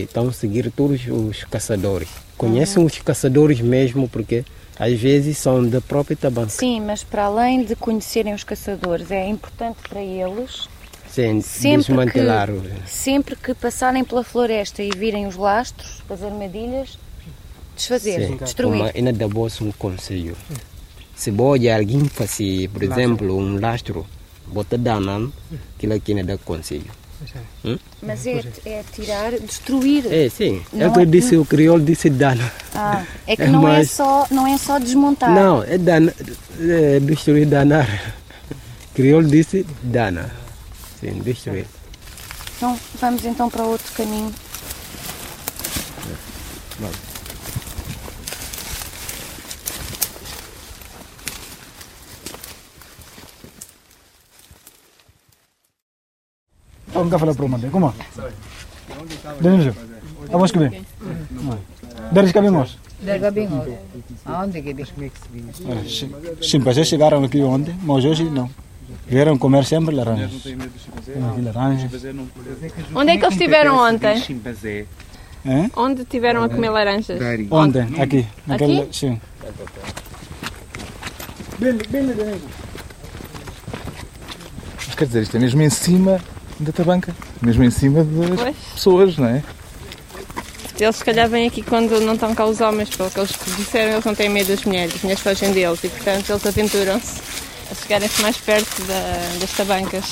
estão 0.02 0.28
a 0.28 0.32
seguir 0.32 0.70
todos 0.70 1.00
os 1.08 1.44
caçadores. 1.44 2.08
Conhecem 2.36 2.78
Uhum. 2.80 2.86
os 2.86 2.98
caçadores 2.98 3.60
mesmo, 3.60 4.08
porque 4.08 4.44
às 4.78 4.92
vezes 4.98 5.38
são 5.38 5.66
da 5.66 5.80
própria 5.80 6.16
tabanca. 6.16 6.50
Sim, 6.50 6.80
mas 6.82 7.02
para 7.02 7.24
além 7.24 7.64
de 7.64 7.74
conhecerem 7.74 8.34
os 8.34 8.44
caçadores, 8.44 9.10
é 9.10 9.26
importante 9.26 9.78
para 9.88 10.02
eles, 10.02 10.68
Sem 11.10 11.40
sempre 11.40 11.78
desmantelar. 11.86 12.48
que, 12.50 12.90
sempre 12.90 13.36
que 13.36 13.54
passarem 13.54 14.04
pela 14.04 14.22
floresta 14.22 14.82
e 14.82 14.90
virem 14.90 15.26
os 15.26 15.34
lastros, 15.36 16.02
as 16.10 16.22
armadilhas, 16.22 16.98
desfazer, 17.74 18.26
Sim, 18.26 18.36
destruir. 18.36 18.78
Como 18.78 18.90
ainda 18.94 19.12
dá 19.14 19.26
um 19.26 19.72
conselho. 19.78 20.36
Se 21.16 21.32
pode 21.32 21.68
alguém 21.70 22.04
fazer, 22.08 22.68
por 22.68 22.82
exemplo, 22.82 23.36
um 23.36 23.58
lastro, 23.58 24.06
bota 24.46 24.76
danan, 24.76 25.30
aquilo 25.76 25.94
aqui 25.94 26.14
não 26.14 26.24
dá 26.24 26.36
conselho. 26.38 26.84
Hum? 27.64 27.78
Mas 28.02 28.26
é, 28.26 28.44
é 28.66 28.84
tirar, 28.92 29.32
destruir. 29.40 30.04
É, 30.12 30.28
sim. 30.28 30.62
É 30.74 30.76
Não 30.76 30.90
o 30.90 30.92
que 30.92 30.98
eu 30.98 31.02
é- 31.02 31.06
disse, 31.06 31.36
o 31.36 31.44
crioulo 31.46 31.82
disse 31.82 32.10
dana. 32.10 32.52
Ah, 32.74 33.02
é 33.26 33.34
que 33.34 33.42
É 33.42 33.46
não, 33.48 33.60
é 33.60 33.62
mais- 33.62 33.90
só, 33.90 34.26
não 34.30 34.46
é 34.46 34.58
só 34.58 34.78
desmontar. 34.78 35.30
Não, 35.34 35.62
é 35.62 35.78
dana, 35.78 36.14
é 36.60 37.00
destruir 37.00 37.46
danar. 37.46 38.14
Crioulo 38.94 39.26
disse 39.26 39.64
dana. 39.82 40.30
Sim, 41.00 41.20
destruir. 41.24 41.66
Então 42.58 42.78
vamos 43.00 43.24
então 43.24 43.48
para 43.50 43.64
outro 43.64 43.90
caminho. 43.94 44.32
Vamos. 46.78 47.15
Vamos 56.96 57.10
cá 57.10 57.18
falar 57.18 57.34
para 57.34 57.44
o 57.44 57.48
Mandé. 57.48 57.68
Como? 57.68 57.94
Denise, 59.40 59.72
vamos 60.30 60.50
que 60.50 60.58
bem. 60.58 60.82
Deres 62.12 62.32
cabingos. 62.32 62.78
De 63.00 63.18
Gabingol. 63.18 63.78
Aonde 64.24 64.62
que 64.62 64.72
vem? 64.72 65.12
Chimpanzés 66.40 66.88
chegaram 66.88 67.22
aqui 67.22 67.42
ontem, 67.42 67.74
mas 67.82 68.04
hoje 68.04 68.24
não. 68.24 68.50
Vieram 69.06 69.36
comer 69.36 69.64
sempre 69.64 69.94
laranjas. 69.94 70.42
Tem 70.42 70.54
aqui 70.54 71.40
laranja. 71.42 71.90
Onde 72.94 73.10
é 73.12 73.16
que 73.18 73.24
eles 73.24 73.34
estiveram 73.34 73.76
ontem? 73.76 74.22
Hã? 75.46 75.70
Onde 75.76 76.04
tiveram 76.04 76.42
a 76.42 76.48
comer 76.48 76.70
laranjas? 76.70 77.20
Ontem, 77.50 77.86
aqui. 78.00 78.26
Naquele, 78.46 78.80
Aqui? 78.80 78.96
Sim. 78.96 79.20
Mas 84.86 84.94
quer 84.96 85.06
dizer, 85.06 85.22
isto 85.22 85.36
é 85.36 85.40
mesmo 85.40 85.62
em 85.62 85.70
cima 85.70 86.20
da 86.58 86.72
tabanca, 86.72 87.14
mesmo 87.42 87.64
em 87.64 87.70
cima 87.70 88.04
das 88.04 88.40
Pois. 88.40 88.56
pessoas, 88.74 89.16
não 89.18 89.26
é? 89.28 89.42
Eles 90.78 90.96
se 90.96 91.04
calhar 91.04 91.28
vêm 91.28 91.46
aqui 91.46 91.62
quando 91.62 92.00
não 92.00 92.14
estão 92.14 92.34
cá 92.34 92.44
os 92.44 92.60
homens, 92.60 92.90
pelo 92.90 93.10
que 93.10 93.18
eles 93.18 93.30
disseram, 93.56 93.92
eles 93.92 94.04
não 94.04 94.14
têm 94.14 94.28
medo 94.28 94.48
das 94.48 94.64
mulheres, 94.64 94.94
as 94.94 95.02
mulheres 95.02 95.22
fogem 95.22 95.52
deles 95.52 95.82
e 95.84 95.88
portanto 95.88 96.30
eles 96.30 96.46
aventuram-se 96.46 97.20
a 97.70 97.74
chegarem-se 97.74 98.20
mais 98.22 98.36
perto 98.36 98.82
da- 98.82 99.38
das 99.40 99.50
tabancas. 99.52 100.04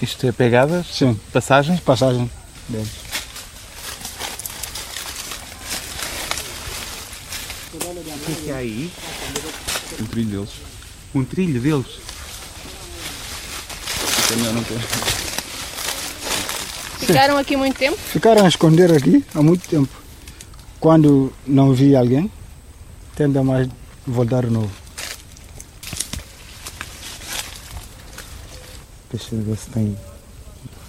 Isto 0.00 0.26
é 0.26 0.32
pegadas? 0.32 0.86
Sim. 0.86 1.18
Passagem? 1.32 1.76
Passagem 1.78 2.30
deles. 2.68 2.88
O 7.74 7.78
que 8.24 8.32
é 8.32 8.34
que 8.44 8.50
há 8.50 8.56
aí? 8.56 8.90
Um 10.00 10.06
trilho 10.06 10.30
deles. 10.30 10.50
Um 11.14 11.24
trilho 11.24 11.60
deles? 11.60 11.86
Ficaram 16.98 17.36
aqui 17.36 17.56
muito 17.56 17.76
tempo? 17.76 17.98
Ficaram 17.98 18.44
a 18.44 18.48
esconder 18.48 18.92
aqui 18.92 19.24
há 19.34 19.42
muito 19.42 19.68
tempo. 19.68 19.90
Quando 20.80 21.32
não 21.46 21.74
vi 21.74 21.94
alguém, 21.94 22.30
tenta 23.14 23.42
mais 23.42 23.68
voltar 24.06 24.44
de 24.44 24.50
novo. 24.50 24.70
Deixa 29.10 29.34
eu 29.34 29.42
ver 29.42 29.56
se 29.58 29.68
tem. 29.70 29.98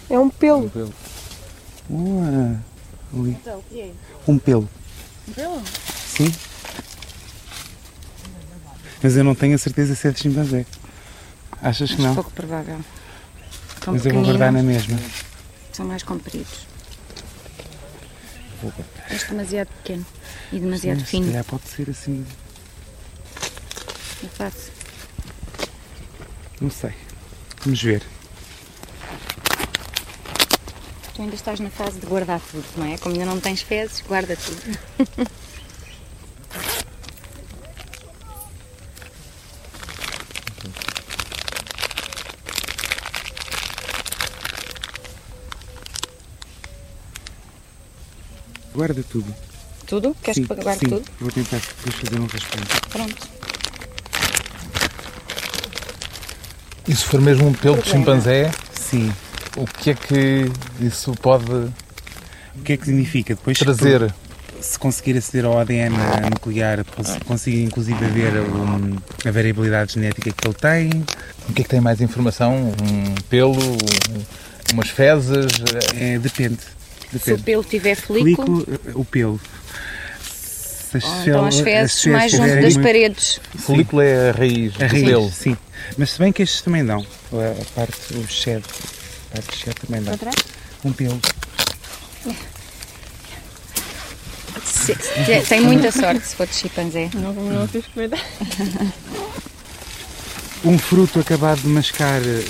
É 0.09 0.17
um 0.17 0.29
pelo. 0.29 0.71
Ah, 1.91 2.57
ali. 3.13 3.31
Então, 3.31 3.59
o 3.59 3.63
que 3.63 3.81
é? 3.81 3.91
Um 4.27 4.37
pelo. 4.39 4.69
Pelo? 5.35 5.61
Sim. 6.07 6.33
Mas 9.03 9.17
eu 9.17 9.23
não 9.23 9.35
tenho 9.35 9.53
a 9.53 9.57
certeza 9.57 9.95
se 9.95 10.07
é 10.07 10.11
de 10.11 10.19
chimpanzé. 10.21 10.65
Achas 11.61 11.91
que 11.91 12.01
não? 12.01 12.15
Pouco 12.15 12.31
provável. 12.31 12.79
São 13.83 13.93
Mas 13.93 14.05
eu 14.05 14.13
vou 14.13 14.23
guardar 14.23 14.51
na 14.51 14.63
mesma. 14.63 14.97
São 15.73 15.85
mais 15.85 16.03
compridos. 16.03 16.65
Vou 18.61 18.71
guardar. 18.71 19.11
Este 19.11 19.29
demasiado 19.31 19.67
pequeno 19.67 20.05
e 20.53 20.59
demasiado 20.59 20.99
Sim, 20.99 21.05
Se 21.05 21.11
fino. 21.11 21.25
calhar 21.27 21.43
pode 21.43 21.67
ser 21.67 21.89
assim. 21.89 22.25
É 24.23 24.27
fácil. 24.27 24.71
Não 26.61 26.69
sei. 26.69 26.93
Vamos 27.65 27.83
ver. 27.83 28.01
Tu 31.13 31.21
ainda 31.21 31.35
estás 31.35 31.59
na 31.59 31.69
fase 31.69 31.99
de 31.99 32.05
guardar 32.05 32.39
tudo, 32.39 32.65
não 32.77 32.85
é? 32.85 32.97
Como 32.97 33.13
ainda 33.13 33.25
não 33.25 33.39
tens 33.39 33.61
fezes, 33.61 34.01
guarda 34.01 34.37
tudo. 34.37 35.29
Guarda 48.85 49.01
tudo. 49.09 49.33
Tudo? 49.87 50.13
Queres 50.21 50.35
sim, 50.35 50.43
que 50.45 50.55
guarde 50.61 50.79
sim. 50.81 50.87
tudo? 50.89 51.03
Vou 51.21 51.31
tentar 51.31 51.57
depois 51.57 51.95
fazer 51.95 52.19
um 52.19 52.25
rascunho. 52.25 52.65
Pronto. 52.89 53.27
E 56.85 56.93
se 56.93 57.05
for 57.05 57.21
mesmo 57.21 57.47
um 57.47 57.53
pelo 57.53 57.81
de 57.81 57.87
chimpanzé, 57.89 58.51
Sim. 58.73 59.13
o 59.55 59.65
que 59.65 59.91
é 59.91 59.93
que 59.93 60.51
isso 60.81 61.13
pode 61.21 61.45
O 61.49 62.59
que 62.65 62.73
é 62.73 62.77
que 62.77 62.85
significa? 62.85 63.35
Depois 63.35 63.57
trazer? 63.57 64.13
se 64.59 64.77
conseguir 64.79 65.17
aceder 65.17 65.45
ao 65.45 65.57
ADN 65.59 65.95
nuclear, 66.29 66.83
cons- 66.85 67.17
conseguir 67.25 67.63
inclusive 67.63 68.05
ver 68.07 68.33
um, 68.41 68.97
a 69.25 69.31
variabilidade 69.31 69.93
genética 69.93 70.29
que 70.31 70.45
ele 70.47 70.53
tem. 70.55 70.89
O 71.49 71.53
que 71.53 71.61
é 71.61 71.63
que 71.63 71.69
tem 71.69 71.79
mais 71.81 72.01
informação? 72.01 72.73
Um 72.81 73.15
pelo, 73.29 73.53
um- 73.61 74.73
umas 74.73 74.89
fezes? 74.89 75.47
É, 75.95 76.17
depende. 76.19 76.59
Se 77.13 77.17
o 77.17 77.19
depende. 77.37 77.43
pelo 77.43 77.63
tiver 77.63 77.95
folículo, 77.95 78.63
Folículo, 78.65 78.99
o 78.99 79.05
pelo. 79.05 79.39
Se 80.21 80.97
as 80.97 81.03
ou 81.05 81.21
então 81.21 81.45
as 81.45 81.59
fezes 81.59 82.01
fezes 82.01 82.05
mais 82.05 82.31
junto 82.31 82.43
das 82.47 82.73
muito- 82.75 82.81
paredes. 82.81 83.41
Folículo 83.59 84.01
é 84.01 84.29
a 84.29 84.31
raiz 84.33 84.73
A 84.75 84.77
do 84.85 84.91
raiz, 84.91 85.05
pelo. 85.05 85.31
sim. 85.31 85.57
Mas 85.97 86.11
se 86.11 86.19
bem 86.19 86.31
que 86.31 86.43
estes 86.43 86.61
também 86.61 86.85
dão. 86.85 87.05
A, 87.33 87.61
a 87.61 87.65
parte, 87.75 88.13
o 88.15 88.27
shed, 88.27 88.63
a 89.31 89.33
parte 89.35 89.47
do 89.49 89.55
shed 89.57 89.75
também 89.85 90.03
dá. 90.03 90.11
Outra? 90.11 90.31
Um 90.85 90.91
pelo. 90.93 91.19
Se- 94.65 94.95
se- 94.95 95.41
Tem 95.49 95.61
muita 95.61 95.91
sorte 95.91 96.27
se 96.27 96.35
for 96.35 96.45
de 96.47 96.53
chimpanzé. 96.55 97.09
Não, 97.15 97.33
não 97.33 97.67
fiz 97.67 97.85
comida. 97.87 98.17
Um 100.63 100.77
fruto 100.77 101.19
acabado 101.19 101.61
de 101.61 101.67
mascar 101.67 102.21
eh, 102.21 102.43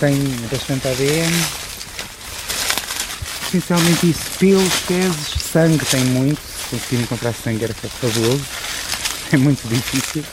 tem 0.00 0.16
bastante 0.50 0.88
ADN. 0.88 1.32
Essencialmente 3.56 4.08
isso. 4.08 4.30
Pelos, 4.38 4.72
fezes, 4.72 5.42
sangue 5.42 5.84
tem 5.84 6.00
muito. 6.06 6.40
Se 6.40 6.70
conseguir 6.70 7.02
encontrar 7.02 7.34
sangue 7.34 7.64
era 7.64 7.74
fabuloso. 7.74 8.42
É 9.30 9.36
muito 9.36 9.68
difícil. 9.68 10.24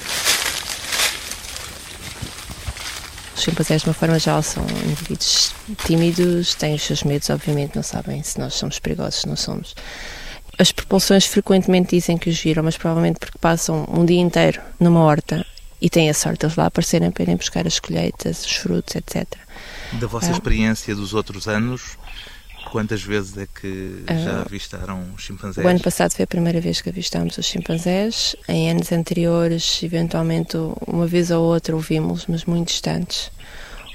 Os 3.35 3.43
chimpanzés, 3.43 3.81
de 3.81 3.89
uma 3.89 3.93
forma 3.93 4.17
geral, 4.19 4.41
são 4.41 4.65
indivíduos 4.85 5.53
tímidos, 5.85 6.55
têm 6.55 6.75
os 6.75 6.81
seus 6.81 7.03
medos, 7.03 7.29
obviamente, 7.29 7.75
não 7.75 7.83
sabem 7.83 8.23
se 8.23 8.39
nós 8.39 8.53
somos 8.53 8.79
perigosos, 8.79 9.21
se 9.21 9.27
não 9.27 9.35
somos. 9.35 9.75
As 10.57 10.71
populações 10.71 11.25
frequentemente 11.25 11.95
dizem 11.97 12.17
que 12.17 12.29
os 12.29 12.39
viram, 12.39 12.63
mas 12.63 12.77
provavelmente 12.77 13.19
porque 13.19 13.37
passam 13.37 13.85
um 13.91 14.05
dia 14.05 14.19
inteiro 14.21 14.61
numa 14.79 15.01
horta 15.01 15.45
e 15.81 15.89
têm 15.89 16.09
a 16.09 16.13
sorte 16.13 16.39
de 16.39 16.45
eles 16.45 16.55
lá 16.57 16.65
aparecerem 16.67 17.11
para 17.11 17.23
irem 17.23 17.35
buscar 17.37 17.65
as 17.67 17.79
colheitas, 17.79 18.45
os 18.45 18.55
frutos, 18.55 18.95
etc. 18.95 19.25
Da 19.93 20.07
vossa 20.07 20.27
Ah. 20.27 20.31
experiência 20.31 20.93
dos 20.95 21.13
outros 21.13 21.47
anos, 21.47 21.97
quantas 22.71 23.01
vezes 23.01 23.37
é 23.37 23.47
que 23.47 24.03
já 24.07 24.37
Ah, 24.39 24.41
avistaram 24.45 25.03
chimpanzés? 25.17 25.65
O 25.65 25.69
ano 25.69 25.79
passado 25.79 26.11
foi 26.13 26.23
a 26.23 26.27
primeira 26.27 26.59
vez 26.61 26.81
que 26.81 26.89
avistámos 26.89 27.37
os 27.37 27.45
chimpanzés. 27.45 28.35
Em 28.47 28.69
anos 28.71 28.91
anteriores, 28.91 29.81
eventualmente, 29.83 30.55
uma 30.87 31.07
vez 31.07 31.31
ou 31.31 31.43
outra 31.43 31.75
ouvimos, 31.75 32.25
mas 32.27 32.45
muito 32.45 32.67
distantes. 32.69 33.31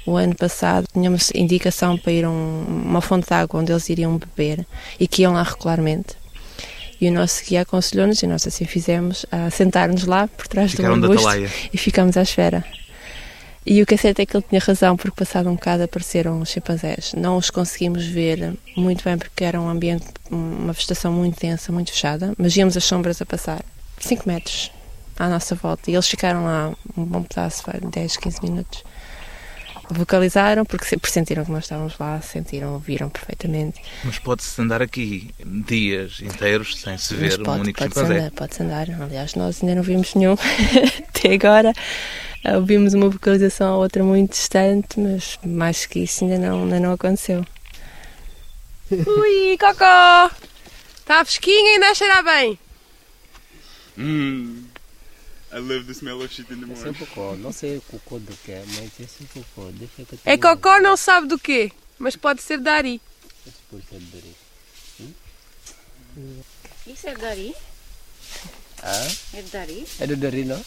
O 0.05 0.15
ano 0.17 0.35
passado 0.35 0.85
tínhamos 0.93 1.31
indicação 1.33 1.97
para 1.97 2.11
ir 2.11 2.25
a 2.25 2.29
um- 2.29 2.65
uma 2.85 3.01
fonte 3.01 3.27
de 3.27 3.33
água 3.33 3.59
onde 3.59 3.71
eles 3.71 3.89
iriam 3.89 4.17
beber 4.17 4.65
e 4.99 5.07
que 5.07 5.23
iam 5.23 5.33
lá 5.33 5.41
regularmente. 5.43 6.15
E 7.01 7.09
o 7.09 7.11
nosso 7.11 7.43
guia 7.43 7.61
aconselhou-nos, 7.61 8.21
e 8.23 8.27
nós 8.27 8.45
assim 8.47 8.65
fizemos, 8.65 9.25
a 9.31 9.49
sentar-nos 9.49 10.05
lá 10.05 10.27
por 10.27 10.47
trás 10.47 10.71
Ficaram 10.71 10.99
do 10.99 11.11
arbusto 11.11 11.29
e 11.73 11.77
ficámos 11.77 12.15
à 12.17 12.21
espera. 12.21 12.63
E 13.65 13.81
o 13.81 13.85
que 13.85 13.95
é 13.95 13.97
certo 13.97 14.19
é 14.19 14.25
que 14.27 14.37
ele 14.37 14.45
tinha 14.47 14.61
razão, 14.61 14.95
porque 14.95 15.15
passado 15.23 15.49
um 15.49 15.55
bocado 15.55 15.81
apareceram 15.83 16.39
os 16.39 16.49
chimpanzés. 16.49 17.13
Não 17.17 17.35
os 17.37 17.49
conseguimos 17.49 18.05
ver 18.05 18.53
muito 18.77 19.03
bem 19.03 19.17
porque 19.17 19.43
era 19.43 19.59
um 19.59 19.67
ambiente, 19.67 20.05
uma 20.29 20.71
vegetação 20.71 21.11
muito 21.11 21.39
densa, 21.39 21.71
muito 21.71 21.91
fechada, 21.91 22.33
mas 22.37 22.53
víamos 22.53 22.77
as 22.77 22.83
sombras 22.83 23.21
a 23.21 23.25
passar 23.25 23.63
5 23.99 24.27
metros 24.27 24.71
à 25.17 25.27
nossa 25.27 25.55
volta 25.55 25.89
e 25.89 25.95
eles 25.95 26.07
ficaram 26.07 26.43
lá 26.43 26.73
um 26.95 27.03
bom 27.05 27.23
pedaço, 27.23 27.63
vai, 27.65 27.79
10, 27.79 28.17
15 28.17 28.43
minutos. 28.43 28.83
Vocalizaram 29.89 30.65
porque 30.65 30.85
se- 30.85 30.97
sentiram 31.11 31.45
que 31.45 31.51
nós 31.51 31.65
estávamos 31.65 31.95
lá, 31.99 32.19
sentiram, 32.21 32.79
viram 32.79 33.07
perfeitamente. 33.09 33.81
Mas 34.03 34.17
pode-se 34.17 34.59
andar 34.59 34.81
aqui 34.81 35.29
dias 35.45 36.19
inteiros 36.21 36.75
sem 36.81 36.97
se 36.97 37.13
ver 37.13 37.31
Mas 37.31 37.39
um 37.39 37.43
pode, 37.43 37.59
único 37.61 37.79
pode 37.79 37.93
chimpanzé. 37.93 38.17
andar, 38.19 38.31
pode 38.31 38.63
andar. 38.63 38.87
Aliás, 39.03 39.35
nós 39.35 39.61
ainda 39.61 39.75
não 39.75 39.83
vimos 39.83 40.15
nenhum 40.15 40.33
até 41.15 41.33
agora. 41.33 41.71
Ah, 42.45 42.57
Ouvimos 42.57 42.93
uma 42.93 43.09
vocalização 43.09 43.73
a 43.73 43.77
outra 43.77 44.03
muito 44.03 44.31
distante, 44.31 44.99
mas 44.99 45.39
mais 45.43 45.85
que 45.85 45.99
isso 45.99 46.23
ainda 46.23 46.37
não, 46.37 46.63
ainda 46.63 46.79
não 46.79 46.91
aconteceu. 46.93 47.43
Ui, 48.91 49.57
Cocó! 49.57 50.29
Está 50.99 51.23
fresquinho 51.25 51.65
e 51.67 51.73
ainda 51.73 51.89
a 51.89 51.95
cheirar 51.95 52.23
bem. 52.23 52.59
Mmm. 53.97 54.65
I 55.53 55.59
love 55.59 55.85
the 55.85 55.93
smell 55.93 56.21
of 56.21 56.33
shit 56.33 56.51
in 56.51 56.59
the 56.59 56.73
Esse 56.73 56.81
é 56.81 56.85
morning. 56.91 57.05
cocô, 57.05 57.35
não 57.37 57.51
sei 57.51 57.77
o 57.77 57.81
cocô 57.81 58.19
do 58.19 58.35
que 58.43 58.51
é, 58.51 58.63
mas 58.67 58.91
esse 58.99 59.23
é 59.23 59.27
cocô, 59.33 59.71
deixa 59.71 60.03
que 60.03 60.13
eu 60.13 60.19
É 60.25 60.37
Cocó 60.37 60.81
não 60.81 60.97
sabe 60.97 61.27
do 61.27 61.39
quê, 61.39 61.71
mas 61.97 62.15
pode 62.17 62.41
ser 62.41 62.57
Dari. 62.59 63.01
Esse 63.47 63.55
pode 63.71 63.85
ser 63.85 63.99
duri. 63.99 64.35
Isso 66.87 67.07
é 67.07 67.15
Dari? 67.15 67.55
Ah? 68.83 69.07
É 69.33 69.41
Dari? 69.43 69.87
É 69.99 70.07
do 70.07 70.17
Dari, 70.17 70.43
não? 70.45 70.61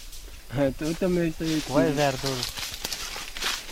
Tu 0.78 0.94
também 0.94 1.34
sei. 1.36 1.62
Vai 1.68 1.90
ver 1.92 2.14
tudo. 2.18 2.46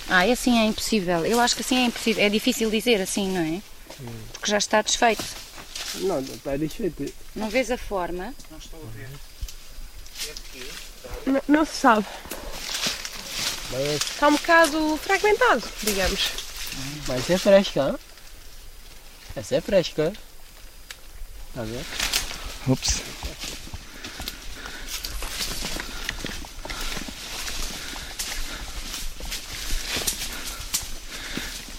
Ah, 0.09 0.27
é 0.27 0.33
assim 0.33 0.59
é 0.59 0.65
impossível. 0.67 1.25
Eu 1.27 1.41
acho 1.41 1.57
que 1.57 1.63
assim 1.63 1.77
é 1.79 1.85
impossível. 1.87 2.25
É 2.25 2.29
difícil 2.29 2.71
dizer 2.71 3.01
assim, 3.01 3.29
não 3.31 3.41
é? 3.41 3.61
Porque 4.33 4.51
já 4.51 4.59
está 4.59 4.83
desfeito. 4.83 5.25
Não, 5.97 6.21
não 6.21 6.35
está 6.35 6.57
desfeito. 6.57 7.13
Não 7.35 7.49
vês 7.49 7.71
a 7.71 7.79
forma? 7.79 8.35
Não 8.51 8.59
estou 8.59 8.81
a 8.81 8.91
ver. 8.97 9.09
Não, 11.27 11.43
não 11.49 11.65
se 11.65 11.73
sabe. 11.75 12.07
Mas, 13.71 13.95
Está 13.95 14.29
um 14.29 14.33
bocado 14.33 14.97
fragmentado, 15.03 15.63
digamos. 15.83 16.29
mas 17.09 17.29
é 17.31 17.39
fresca, 17.39 17.89
hein? 17.89 17.97
Essa 19.35 19.57
é 19.57 19.61
fresca. 19.61 20.13
Tá 21.55 21.63
vendo? 21.63 21.85
Ups. 22.69 23.03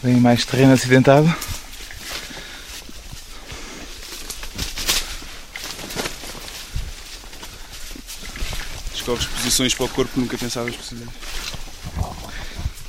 Vem 0.08 0.22
mais 0.22 0.46
terreno 0.46 0.72
acidentado. 0.72 1.28
Descobres 8.93 9.26
posições 9.28 9.74
para 9.74 9.86
o 9.86 9.89
corpo 9.89 10.13
que 10.13 10.20
nunca 10.20 10.38
pensavas 10.38 10.76
possíveis. 10.76 11.10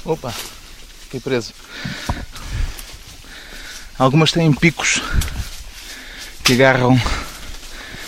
Opa, 0.05 0.33
fiquei 1.03 1.21
preso. 1.21 1.53
Algumas 3.99 4.31
têm 4.31 4.53
picos 4.53 5.03
que 6.45 6.53
agarram 6.53 6.95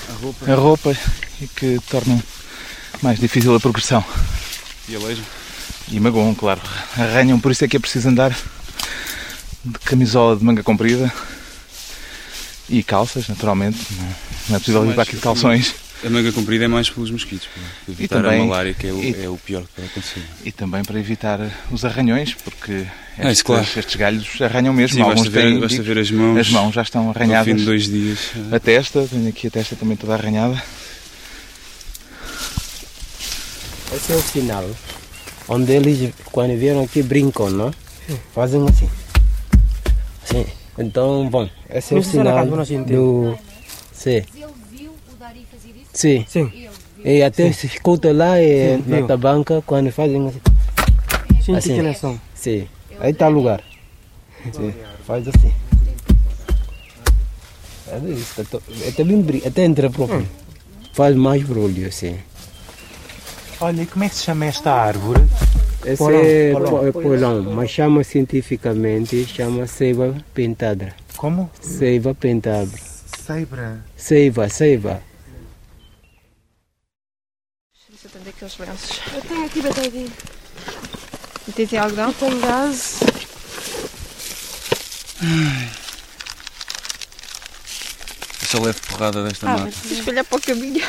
A 0.09 0.13
roupa 0.23 0.53
a 0.53 0.55
roupa 0.55 0.97
e 1.41 1.49
que 1.49 1.81
tornam 1.91 2.23
mais 3.03 3.19
difícil 3.19 3.55
a 3.57 3.61
progressão. 3.61 4.05
e 4.89 4.95
a 4.95 4.99
leja. 5.01 5.23
E 5.89 5.99
magoam, 5.99 6.33
claro. 6.33 6.61
Arranham, 6.97 7.41
por 7.41 7.51
isso 7.51 7.65
é 7.65 7.69
que 7.69 7.77
é 7.77 7.81
preciso 7.81 8.09
andar 8.09 8.33
de 9.65 9.79
camisola 9.81 10.37
de 10.37 10.45
manga 10.45 10.63
comprida 10.63 11.13
e 12.69 12.83
calças, 12.83 13.29
naturalmente. 13.29 13.79
Não- 13.99 14.15
Não 14.51 14.57
é 14.57 14.59
possível 14.59 14.87
ir 14.91 14.95
para 14.95 15.03
aqui 15.03 15.17
de 15.17 15.23
calções. 15.23 15.75
A 16.03 16.09
manga 16.09 16.33
comprida 16.33 16.65
é 16.65 16.69
mais 16.69 16.89
pelos 16.89 17.11
mosquitos, 17.11 17.47
para 17.47 17.93
evitar 17.93 18.23
também- 18.23 18.41
a 18.41 18.45
malária, 18.45 18.73
que 18.73 18.87
é 18.87 18.93
o, 18.93 19.03
e- 19.05 19.23
é 19.25 19.29
o 19.29 19.37
pior 19.37 19.61
que 19.63 19.69
pode 19.77 19.89
acontecer. 19.89 20.23
E 20.45 20.51
também 20.51 20.83
para 20.83 20.99
evitar 20.99 21.39
os 21.71 21.85
arranhões, 21.85 22.33
porque 22.33 22.73
Ah, 23.19 23.25
isso, 23.25 23.29
estes, 23.29 23.43
claro. 23.43 23.67
estes 23.77 23.97
galhos 23.97 24.41
arranham 24.41 24.73
mesmo. 24.73 24.95
Sim, 24.97 25.03
Alguns 25.03 25.17
basta 25.25 25.31
ver- 25.31 25.43
têm 25.43 25.61
basta 25.61 25.69
picos. 25.77 25.87
ver 25.87 25.99
as 26.01 26.11
mãos 26.11 26.39
As 26.39 26.49
mãos 26.51 26.75
já 26.75 26.81
estão 26.83 27.05
ao 27.05 27.11
arranhadas. 27.11 27.45
fim 27.53 27.55
de 27.57 27.65
dois 27.67 27.85
dias. 27.85 28.19
A 28.51 28.59
testa, 28.59 29.07
tenho 29.11 29.29
aqui 29.29 29.49
a 29.49 29.51
testa 29.51 29.77
também 29.77 29.95
toda 29.95 30.15
arranhada. 30.15 30.63
Esse 33.95 34.13
é 34.13 34.17
o 34.17 34.23
sinal. 34.23 34.71
Onde 35.49 35.73
eles, 35.73 36.15
quando 36.27 36.57
vieram 36.59 36.83
aqui, 36.85 37.03
brincam, 37.03 37.51
não? 37.51 37.75
Fazem 38.35 38.65
assim. 38.69 38.89
Sim. 40.31 40.47
Então, 40.79 41.29
bom, 41.29 41.49
esse 41.69 41.93
é 41.95 41.97
o 41.97 41.99
era 42.01 42.05
sinal 42.07 42.47
do... 42.87 43.39
Sim. 43.93 44.11
Ele 44.11 44.27
viu 44.71 44.91
o 44.93 45.17
Dari 45.19 45.47
fazer 45.51 45.69
isso? 45.77 45.91
Sim. 45.93 46.25
Sim. 46.29 46.53
E 47.05 47.23
até 47.23 47.51
se 47.53 47.67
escuta 47.67 48.13
lá 48.13 48.41
e 48.41 48.77
Sim, 48.77 48.85
na 48.87 48.97
viu. 48.99 49.07
tabanca 49.07 49.63
quando 49.67 49.91
fazem 49.91 50.29
assim. 50.29 50.41
Sim, 51.43 51.57
assim. 51.57 51.75
que 51.75 51.81
eles 51.81 51.99
são. 51.99 52.21
Sim. 52.35 52.67
Aí 53.01 53.11
está 53.13 53.29
o 53.29 53.31
lugar. 53.33 53.63
Sim. 54.53 54.73
Faz 55.07 55.27
assim. 55.29 55.53
É 57.89 58.89
É 58.89 58.91
também 58.93 59.21
bri- 59.21 59.43
até 59.47 59.65
entra 59.65 59.91
próprio. 59.91 60.27
Faz 60.93 61.15
mais 61.17 61.43
barulho 61.43 61.89
assim. 61.89 62.17
Olha, 63.61 63.83
e 63.83 63.87
como 63.87 64.05
é 64.05 64.09
que 64.09 64.15
se 64.15 64.25
chama 64.25 64.47
esta 64.47 64.73
árvore? 64.73 65.23
Esse 65.85 65.97
Polão, 65.97 66.21
é 66.23 66.53
polão. 66.53 66.71
po- 66.71 66.87
é 66.87 66.93
polão, 66.93 67.43
mas 67.55 67.71
chama 67.71 68.05
cientificamente, 68.05 69.25
chama 69.27 69.67
seiva 69.67 70.15
pentada. 70.35 70.95
Como? 71.17 71.51
Seiva 71.61 72.15
pentada. 72.15 72.71
Seibra. 73.25 73.83
Seiva, 73.97 74.49
seiva. 74.49 75.03
Deixa 77.89 78.07
eu 78.07 78.11
atender 78.11 78.31
aqueles 78.31 78.55
braços. 78.57 79.01
Eu 79.15 79.21
tenho 79.23 79.45
aqui 79.47 79.63
batadinho. 79.63 80.13
E 81.49 81.53
tens 81.53 81.73
aí 81.73 81.79
algodão? 81.79 82.13
Tenho 82.13 82.39
gás. 82.41 83.01
Eu 88.43 88.47
só 88.49 88.59
levo 88.61 88.81
porrada 88.89 89.25
desta 89.25 89.47
Ah, 89.49 89.59
mata. 89.59 89.65
mas 89.65 90.01
para 90.27 90.39
o 90.39 90.41
caminho. 90.41 90.85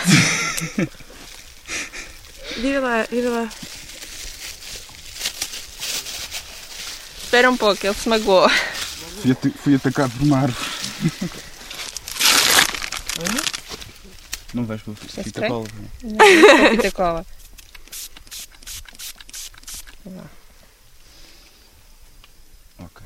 Vira 2.57 2.79
lá, 2.79 3.03
vira 3.09 3.29
lá. 3.29 3.49
Espera 7.31 7.49
um 7.49 7.55
pouco, 7.55 7.87
ele 7.87 7.93
se 7.95 8.09
magoou. 8.09 8.49
Fui, 8.49 9.31
ati- 9.31 9.51
fui 9.51 9.75
atacado 9.75 10.11
por 10.17 10.23
uma 10.23 10.39
árvore. 10.39 10.67
Não 14.53 14.65
vais 14.65 14.81
para 14.81 14.91
É 14.91 14.95
fita 14.97 15.21
estranho? 15.21 15.53
cola. 15.53 15.67
Não, 16.03 16.25
é 16.25 16.69
fita 16.71 16.91
cola. 16.91 17.25
Ok. 22.79 23.01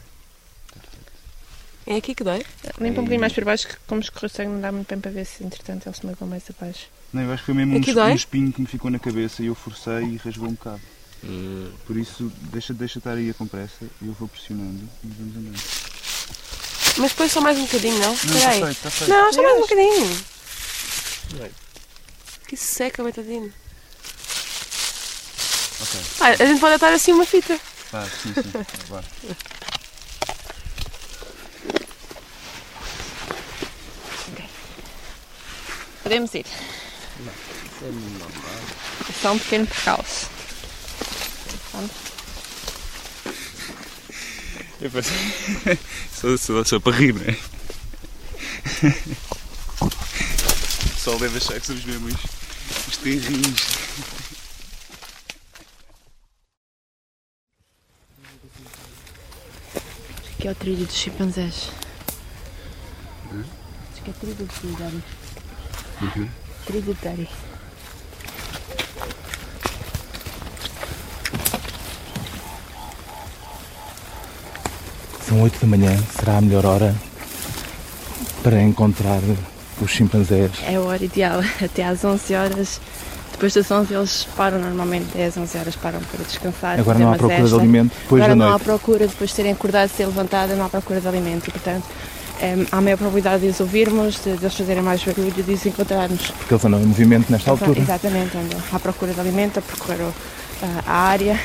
É 1.86 1.96
aqui 1.98 2.16
que 2.16 2.24
dói? 2.24 2.44
Limpa 2.80 3.02
um 3.02 3.04
bocadinho 3.04 3.20
mais 3.22 3.32
para 3.34 3.46
baixo, 3.46 3.68
que 3.68 3.76
como 3.86 4.02
escorreu 4.02 4.30
sangue 4.30 4.50
não 4.54 4.62
dá 4.62 4.72
muito 4.72 4.88
bem 4.90 5.00
para 5.00 5.12
ver 5.12 5.26
se 5.26 5.44
entretanto 5.44 5.88
ele 5.88 5.96
se 5.96 6.04
magoou 6.04 6.28
mais 6.28 6.44
abaixo. 6.50 6.88
Não, 7.14 7.22
eu 7.22 7.32
acho 7.32 7.44
que 7.44 7.46
foi 7.46 7.54
mesmo 7.64 7.76
um, 7.76 8.04
um 8.12 8.16
espinho 8.16 8.52
que 8.52 8.60
me 8.62 8.66
ficou 8.68 8.90
na 8.90 8.98
cabeça 8.98 9.44
e 9.44 9.46
eu 9.46 9.54
forcei 9.56 10.04
e 10.04 10.18
rasgou 10.18 10.50
um 10.50 10.54
bocado. 10.54 10.82
Por 11.86 11.97
isso, 11.97 12.32
deixa, 12.51 12.73
deixa 12.73 12.99
estar 12.99 13.13
aí 13.13 13.30
a 13.30 13.34
compressa 13.34 13.86
e 14.01 14.08
eu 14.08 14.13
vou 14.13 14.28
pressionando 14.28 14.88
e 15.04 15.08
vamos 15.08 15.36
andando. 15.38 15.63
Mas 16.97 17.12
depois 17.12 17.32
só 17.32 17.41
mais 17.41 17.58
um 17.58 17.65
bocadinho, 17.65 17.97
não? 17.99 18.10
Não, 18.10 18.15
está 18.15 18.51
feito, 18.51 18.71
está 18.71 18.89
feito. 18.89 19.10
Não, 19.10 19.34
só 19.34 19.41
mais 19.41 19.58
um 19.58 19.62
bocadinho. 19.62 20.25
Que 22.47 22.56
seca, 22.56 23.04
coitadinho. 23.04 23.51
Ok. 25.82 25.99
Ah, 26.21 26.28
a 26.30 26.45
gente 26.45 26.60
pode 26.60 26.75
atar 26.75 26.93
assim 26.93 27.12
uma 27.12 27.25
fita. 27.25 27.60
Tá, 27.91 28.06
sim, 28.06 28.34
sim. 28.34 28.65
Vá. 28.88 29.04
Podemos 36.04 36.34
ir. 36.36 36.45
É 39.10 39.13
só 39.21 39.32
um 39.34 39.39
pequeno 39.39 39.65
percalço. 39.65 40.35
Eu 44.82 44.92
penso... 44.92 45.12
só, 46.14 46.38
só, 46.38 46.64
só 46.64 46.80
para 46.80 46.96
rir, 46.96 47.14
não 47.14 47.22
é? 47.22 47.38
O 49.82 50.90
pessoal 50.90 51.20
deve 51.20 51.38
achar 51.38 51.60
que 51.60 51.68
somos 51.68 51.86
mesmo 51.86 52.08
os, 52.08 52.16
os 52.88 52.98
terrinhos. 52.98 53.62
Aqui 60.38 60.48
é 60.48 60.52
o 60.52 60.56
trilho 60.56 60.86
dos 60.86 60.96
chimpanzés. 60.96 61.70
Acho 63.92 64.04
que 64.04 64.10
é 64.10 64.14
trilho 64.14 64.36
do 64.36 64.78
Dari. 64.78 65.04
Uhum. 66.02 66.30
Trilho 66.66 66.98
São 75.36 75.43
8 75.43 75.60
da 75.60 75.67
manhã, 75.67 75.98
será 76.17 76.38
a 76.38 76.41
melhor 76.41 76.65
hora 76.65 76.95
para 78.41 78.62
encontrar 78.62 79.19
os 79.82 79.91
chimpanzés. 79.91 80.52
É 80.65 80.76
a 80.76 80.80
hora 80.82 81.04
ideal, 81.04 81.41
até 81.62 81.84
às 81.84 82.06
11 82.06 82.34
horas. 82.34 82.80
Depois 83.34 83.54
das 83.54 83.69
11 83.69 83.94
eles 83.94 84.27
param 84.38 84.60
normalmente, 84.60 85.08
10, 85.13 85.36
11 85.36 85.58
horas 85.58 85.75
param 85.75 86.00
para 86.00 86.23
descansar. 86.23 86.79
Agora 86.79 86.98
não 86.98 87.12
há 87.12 87.17
procura 87.17 87.36
de 87.36 87.42
cesta. 87.42 87.58
alimento 87.58 87.94
depois 88.04 88.21
Agora 88.21 88.29
da 88.29 88.36
não 88.36 88.46
há 88.46 88.50
noite. 88.52 88.63
procura, 88.63 89.08
depois 89.08 89.29
de 89.29 89.36
terem 89.36 89.52
acordado, 89.52 89.90
de 89.90 89.98
ser 89.98 90.06
levantada, 90.06 90.56
não 90.56 90.65
há 90.65 90.69
procura 90.69 91.02
de 91.02 91.08
alimento. 91.10 91.52
Portanto, 91.52 91.83
em, 92.42 92.65
há 92.71 92.79
maior 92.79 92.96
probabilidade 92.96 93.44
de 93.44 93.50
os 93.50 93.60
ouvirmos, 93.60 94.15
de, 94.23 94.38
de 94.38 94.46
eles 94.46 94.56
fazerem 94.56 94.83
mais 94.83 95.04
barulho, 95.04 95.31
de 95.31 95.52
os 95.52 95.65
encontrarmos. 95.65 96.31
Porque 96.31 96.54
eles 96.54 96.63
andam 96.63 96.79
em 96.81 96.86
movimento 96.86 97.29
nesta 97.29 97.52
altura. 97.52 97.77
Exatamente, 97.77 98.38
andam 98.38 98.58
à 98.71 98.79
procura 98.79 99.12
de 99.13 99.19
alimento, 99.19 99.60
a 99.60 100.63
a, 100.65 100.94
a 100.94 100.98
área. 101.10 101.38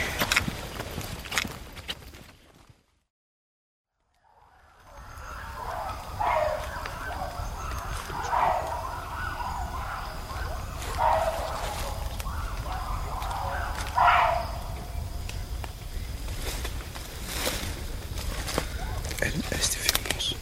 Este 19.52 19.76
filme, 19.76 20.36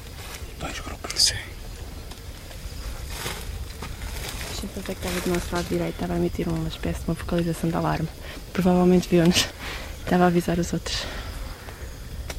dois 0.60 0.78
grupos. 0.80 1.22
Sim. 1.22 1.34
Deixa 4.50 4.66
eu 4.66 4.68
ver 4.68 4.80
é 4.80 4.82
que 4.82 4.92
estava 4.92 5.20
do 5.20 5.30
nosso 5.34 5.54
lado 5.56 5.57
direito, 5.68 5.94
estava 5.94 6.14
a 6.14 6.16
emitir 6.16 6.48
uma 6.48 6.68
espécie 6.68 7.00
de 7.00 7.08
uma 7.08 7.14
vocalização 7.14 7.70
de 7.70 7.76
alarme. 7.76 8.08
Provavelmente 8.52 9.08
viu-nos. 9.08 9.48
Estava 10.00 10.24
a 10.24 10.26
avisar 10.28 10.58
os 10.58 10.72
outros. 10.72 11.04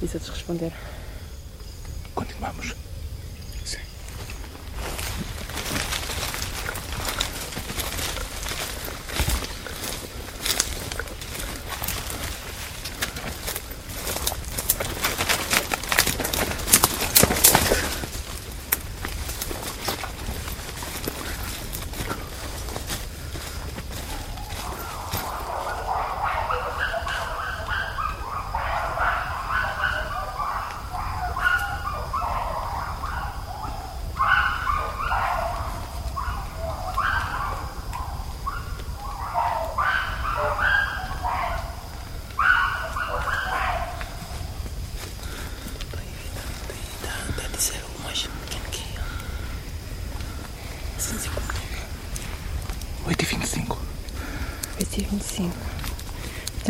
E 0.02 0.06
os 0.06 0.14
outros 0.14 0.32
responderam. 0.32 0.76
Continuamos. 2.16 2.89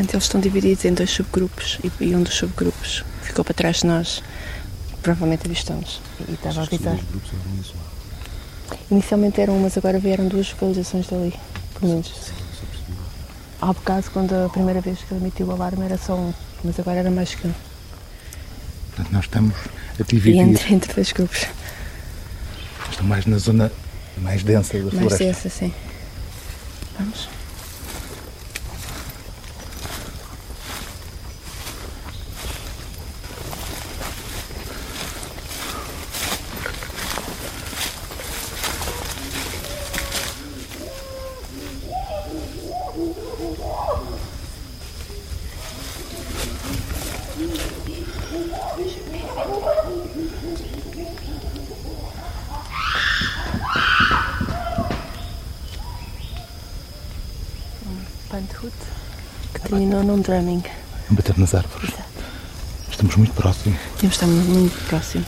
Portanto, 0.10 0.16
eles 0.16 0.24
estão 0.24 0.42
divididos 0.42 0.86
em 0.86 0.94
dois 0.96 1.12
subgrupos 1.12 1.78
e, 1.84 2.04
e 2.04 2.16
um 2.16 2.24
dos 2.24 2.34
subgrupos 2.34 3.04
ficou 3.22 3.46
para 3.46 3.54
trás 3.54 3.82
de 3.82 3.86
nós. 3.86 4.24
Provavelmente 5.04 5.46
avistamos. 5.46 6.02
E 6.28 6.34
estava 6.34 6.62
a 6.62 6.64
avisar. 6.64 6.98
Inicialmente 8.90 9.40
eram 9.40 9.56
umas, 9.56 9.78
agora 9.78 10.00
vieram 10.00 10.28
duas 10.28 10.50
localizações 10.52 11.06
dali, 11.08 11.34
pelo 11.80 11.92
menos. 11.92 12.12
Há 13.62 13.68
bocado, 13.68 14.10
quando 14.12 14.34
a 14.34 14.50
primeira 14.50 14.82
vez 14.82 14.98
que 14.98 15.14
ele 15.14 15.22
emitiu 15.22 15.46
o 15.46 15.52
alarme, 15.52 15.86
era 15.86 15.98
só 15.98 16.16
um, 16.16 16.34
mas 16.64 16.80
agora 16.80 16.98
era 16.98 17.12
mais 17.12 17.36
que 17.36 17.48
um. 17.48 17.54
Portanto, 18.88 19.14
nós 19.14 19.26
estamos 19.26 19.54
a 19.56 20.02
E 20.02 20.04
dividir. 20.06 20.40
entre, 20.42 20.74
entre 20.74 20.92
dois 20.92 21.12
grupos. 21.12 21.46
Estão 22.90 23.06
mais 23.06 23.28
na 23.28 23.38
zona 23.38 23.72
mais 24.18 24.42
densa 24.42 24.74
da 24.80 24.86
Mais 24.86 24.96
floresta. 24.98 25.24
densa, 25.24 25.50
sim. 25.50 25.74
Vamos? 26.98 27.30
Que 58.60 59.62
terminou 59.62 60.04
num 60.04 60.20
drumming. 60.20 60.62
A 61.10 61.14
bater 61.14 61.38
nas 61.38 61.56
árvores. 61.56 61.94
Estamos 62.92 63.16
muito 63.16 63.34
próximos. 63.34 63.80
Estar 64.04 64.28
muito, 64.28 64.50
muito 64.50 64.88
próximo. 64.88 65.26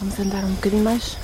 Vamos 0.00 0.18
andar 0.18 0.44
um 0.44 0.54
bocadinho 0.54 0.82
mais. 0.82 1.16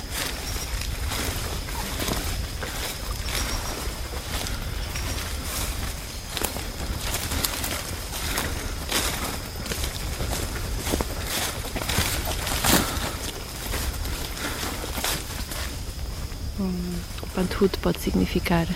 Hum, 16.57 16.95
Panthut 17.35 17.77
pode 17.79 17.99
significar 17.99 18.67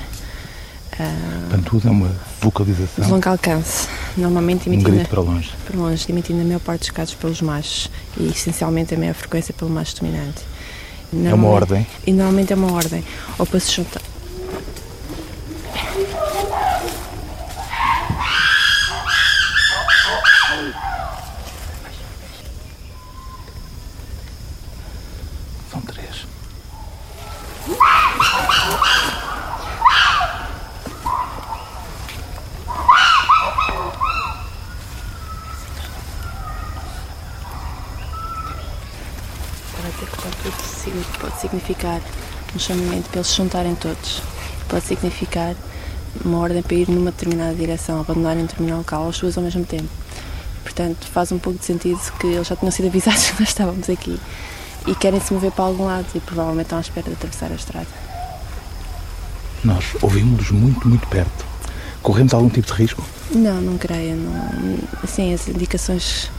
tudo 1.66 1.88
é 1.88 1.92
uma 1.92 2.08
de 2.08 2.16
vocalização. 2.42 3.10
longo 3.10 3.30
alcance, 3.30 3.88
normalmente 4.18 4.70
Um 4.70 4.74
emitindo 4.74 4.96
grito 4.96 5.10
para 5.10 5.22
longe. 5.22 5.52
para 5.66 5.78
longe, 5.78 6.06
emitindo 6.10 6.42
a 6.42 6.44
maior 6.44 6.60
parte 6.60 6.82
dos 6.82 6.90
casos 6.92 7.16
pelos 7.16 7.42
machos 7.42 7.90
e 8.18 8.28
essencialmente 8.28 8.94
a 8.94 8.98
maior 8.98 9.14
frequência 9.14 9.54
pelo 9.54 9.72
macho 9.72 9.96
dominante. 10.00 10.42
É 11.26 11.34
uma 11.34 11.48
ordem. 11.48 11.86
E 12.08 12.12
normalmente 12.12 12.52
é 12.54 12.56
uma 12.56 12.72
ordem. 12.74 13.04
Ou 13.38 13.46
para 13.46 13.60
se 13.60 13.72
juntar. 13.72 14.02
São 25.72 25.82
três. 25.82 26.26
Para 39.76 39.83
dizer 39.83 39.83
que 39.98 40.06
pode, 40.22 40.36
pode 41.20 41.40
significar 41.40 42.02
um 42.56 42.60
chamamento 42.60 43.10
para 43.10 43.20
eles 43.20 43.28
se 43.28 43.36
juntarem 43.36 43.76
todos. 43.76 44.22
Pode 44.68 44.86
significar 44.86 45.56
uma 46.24 46.40
ordem 46.40 46.62
para 46.62 46.76
ir 46.76 46.90
numa 46.90 47.12
determinada 47.12 47.54
direção, 47.56 48.00
abandonarem 48.00 48.44
um 48.44 48.46
determinado 48.46 48.80
local, 48.80 49.10
as 49.10 49.20
duas 49.20 49.38
ao 49.38 49.44
mesmo 49.44 49.66
tempo. 49.66 49.90
Portanto, 50.64 51.08
faz 51.08 51.32
um 51.32 51.40
pouco 51.40 51.60
de 51.60 51.66
sentido 51.66 52.00
que 52.20 52.28
eles 52.28 52.48
já 52.48 52.56
tinham 52.56 52.72
sido 52.72 52.88
avisados 52.88 53.30
que 53.32 53.40
nós 53.40 53.50
estávamos 53.50 53.90
aqui 53.90 54.20
e 54.88 54.96
querem 54.96 55.20
se 55.20 55.34
mover 55.34 55.52
para 55.52 55.66
algum 55.66 55.86
lado 55.86 56.06
e 56.16 56.20
provavelmente 56.20 56.66
estão 56.66 56.78
à 56.78 56.82
espera 56.82 57.08
de 57.08 57.14
atravessar 57.14 57.52
a 57.52 57.56
estrada. 57.56 57.88
Nós 59.64 59.86
ouvimos-los 60.02 60.52
muito, 60.52 60.88
muito 60.88 61.08
perto. 61.08 61.46
Corremos 62.02 62.34
algum 62.34 62.50
tipo 62.50 62.68
de 62.68 62.74
risco? 62.74 63.04
Não, 63.32 63.62
não 63.62 63.78
creio. 63.78 64.18
Não. 64.18 64.78
Assim, 65.02 65.34
as 65.34 65.48
indicações 65.48 66.30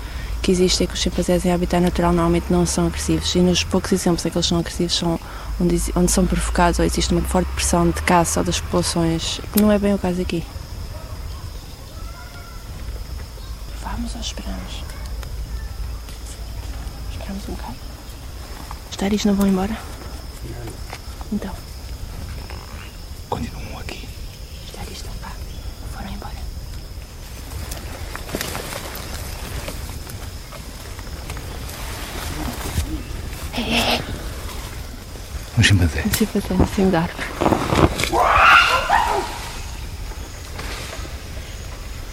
que 0.45 0.53
existem 0.53 0.84
é 0.84 0.88
que 0.88 0.92
os 0.92 1.01
chimpanzés 1.01 1.47
em 1.47 1.53
habitat 1.53 1.82
natural 1.82 2.12
normalmente 2.12 2.53
não 2.53 2.66
são 2.66 2.86
agressivos 2.86 3.34
e 3.34 3.38
nos 3.38 3.64
poucos 3.64 3.90
exemplos 3.92 4.26
em 4.26 4.30
que 4.30 4.36
eles 4.36 4.47
são 4.47 4.59
agressivos 4.59 4.95
são 4.95 5.18
onde, 5.59 5.82
onde 5.97 6.12
são 6.12 6.26
provocados 6.26 6.78
ou 6.78 6.84
existe 6.84 7.14
uma 7.14 7.22
forte 7.22 7.51
pressão 7.53 7.88
de 7.88 8.03
caça 8.03 8.40
ou 8.40 8.45
das 8.45 8.61
populações, 8.61 9.40
que 9.51 9.62
não 9.62 9.72
é 9.72 9.78
bem 9.78 9.95
o 9.95 9.99
caso 9.99 10.20
aqui. 10.20 10.45
Vamos 13.82 14.14
ou 14.14 14.20
esperamos? 14.20 14.84
Esperamos 17.11 17.49
um 17.49 17.53
bocado? 17.55 17.76
Os 18.90 18.97
taris 18.99 19.24
não 19.24 19.34
vão 19.34 19.47
embora? 19.47 19.78
Então. 21.32 21.55
Continuam 23.30 23.78
aqui. 23.78 24.07
Os 24.66 24.72
taris 24.72 24.99
estão 24.99 25.12
cá. 25.22 25.32
Foram 25.95 26.12
embora. 26.12 26.45
Um 35.57 35.62
chimpanzé. 36.26 36.54
Um 36.54 36.58
chimpanzé 36.58 36.62
em 36.62 36.66
cima 36.74 36.90
da 36.90 37.00
árvore. 37.02 37.24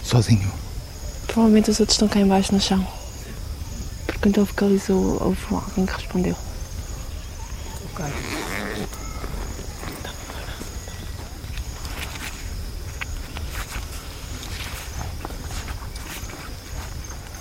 Sozinho. 0.02 0.52
Provavelmente 1.26 1.70
os 1.70 1.80
outros 1.80 1.94
estão 1.94 2.08
cá 2.08 2.20
embaixo 2.20 2.52
no 2.52 2.60
chão. 2.60 2.86
Porque 4.06 4.20
quando 4.20 4.36
ele 4.38 4.46
vocalizou, 4.46 5.18
houve 5.22 5.38
alguém 5.50 5.86
que 5.86 5.92
respondeu. 5.92 6.36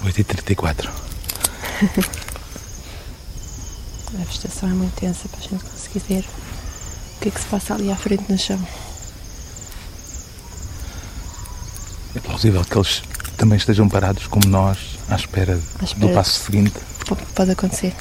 oito 0.04 0.20
e 0.20 0.24
34 0.24 0.92
A 4.14 4.24
vegetação 4.26 4.70
é 4.70 4.74
muito 4.74 4.94
tensa 4.96 5.30
para 5.30 5.40
a 5.40 5.44
gente 5.44 5.64
conseguir 5.64 6.00
ver 6.00 6.26
que 7.22 7.30
é 7.30 7.32
que 7.32 7.40
se 7.40 7.46
passa 7.48 7.74
ali 7.76 7.92
à 7.92 7.96
frente 7.96 8.24
no 8.30 8.38
chão. 8.38 8.60
É 12.16 12.20
plausível 12.20 12.64
que 12.66 12.78
eles 12.78 13.02
também 13.38 13.58
estejam 13.58 13.88
parados 13.88 14.28
como 14.28 14.48
nós, 14.48 14.78
à 15.10 15.16
espera, 15.16 15.60
À 15.80 15.84
espera. 15.86 16.08
do 16.08 16.14
passo 16.14 16.44
seguinte. 16.46 16.74
Pode 17.36 17.52
acontecer. 17.52 17.94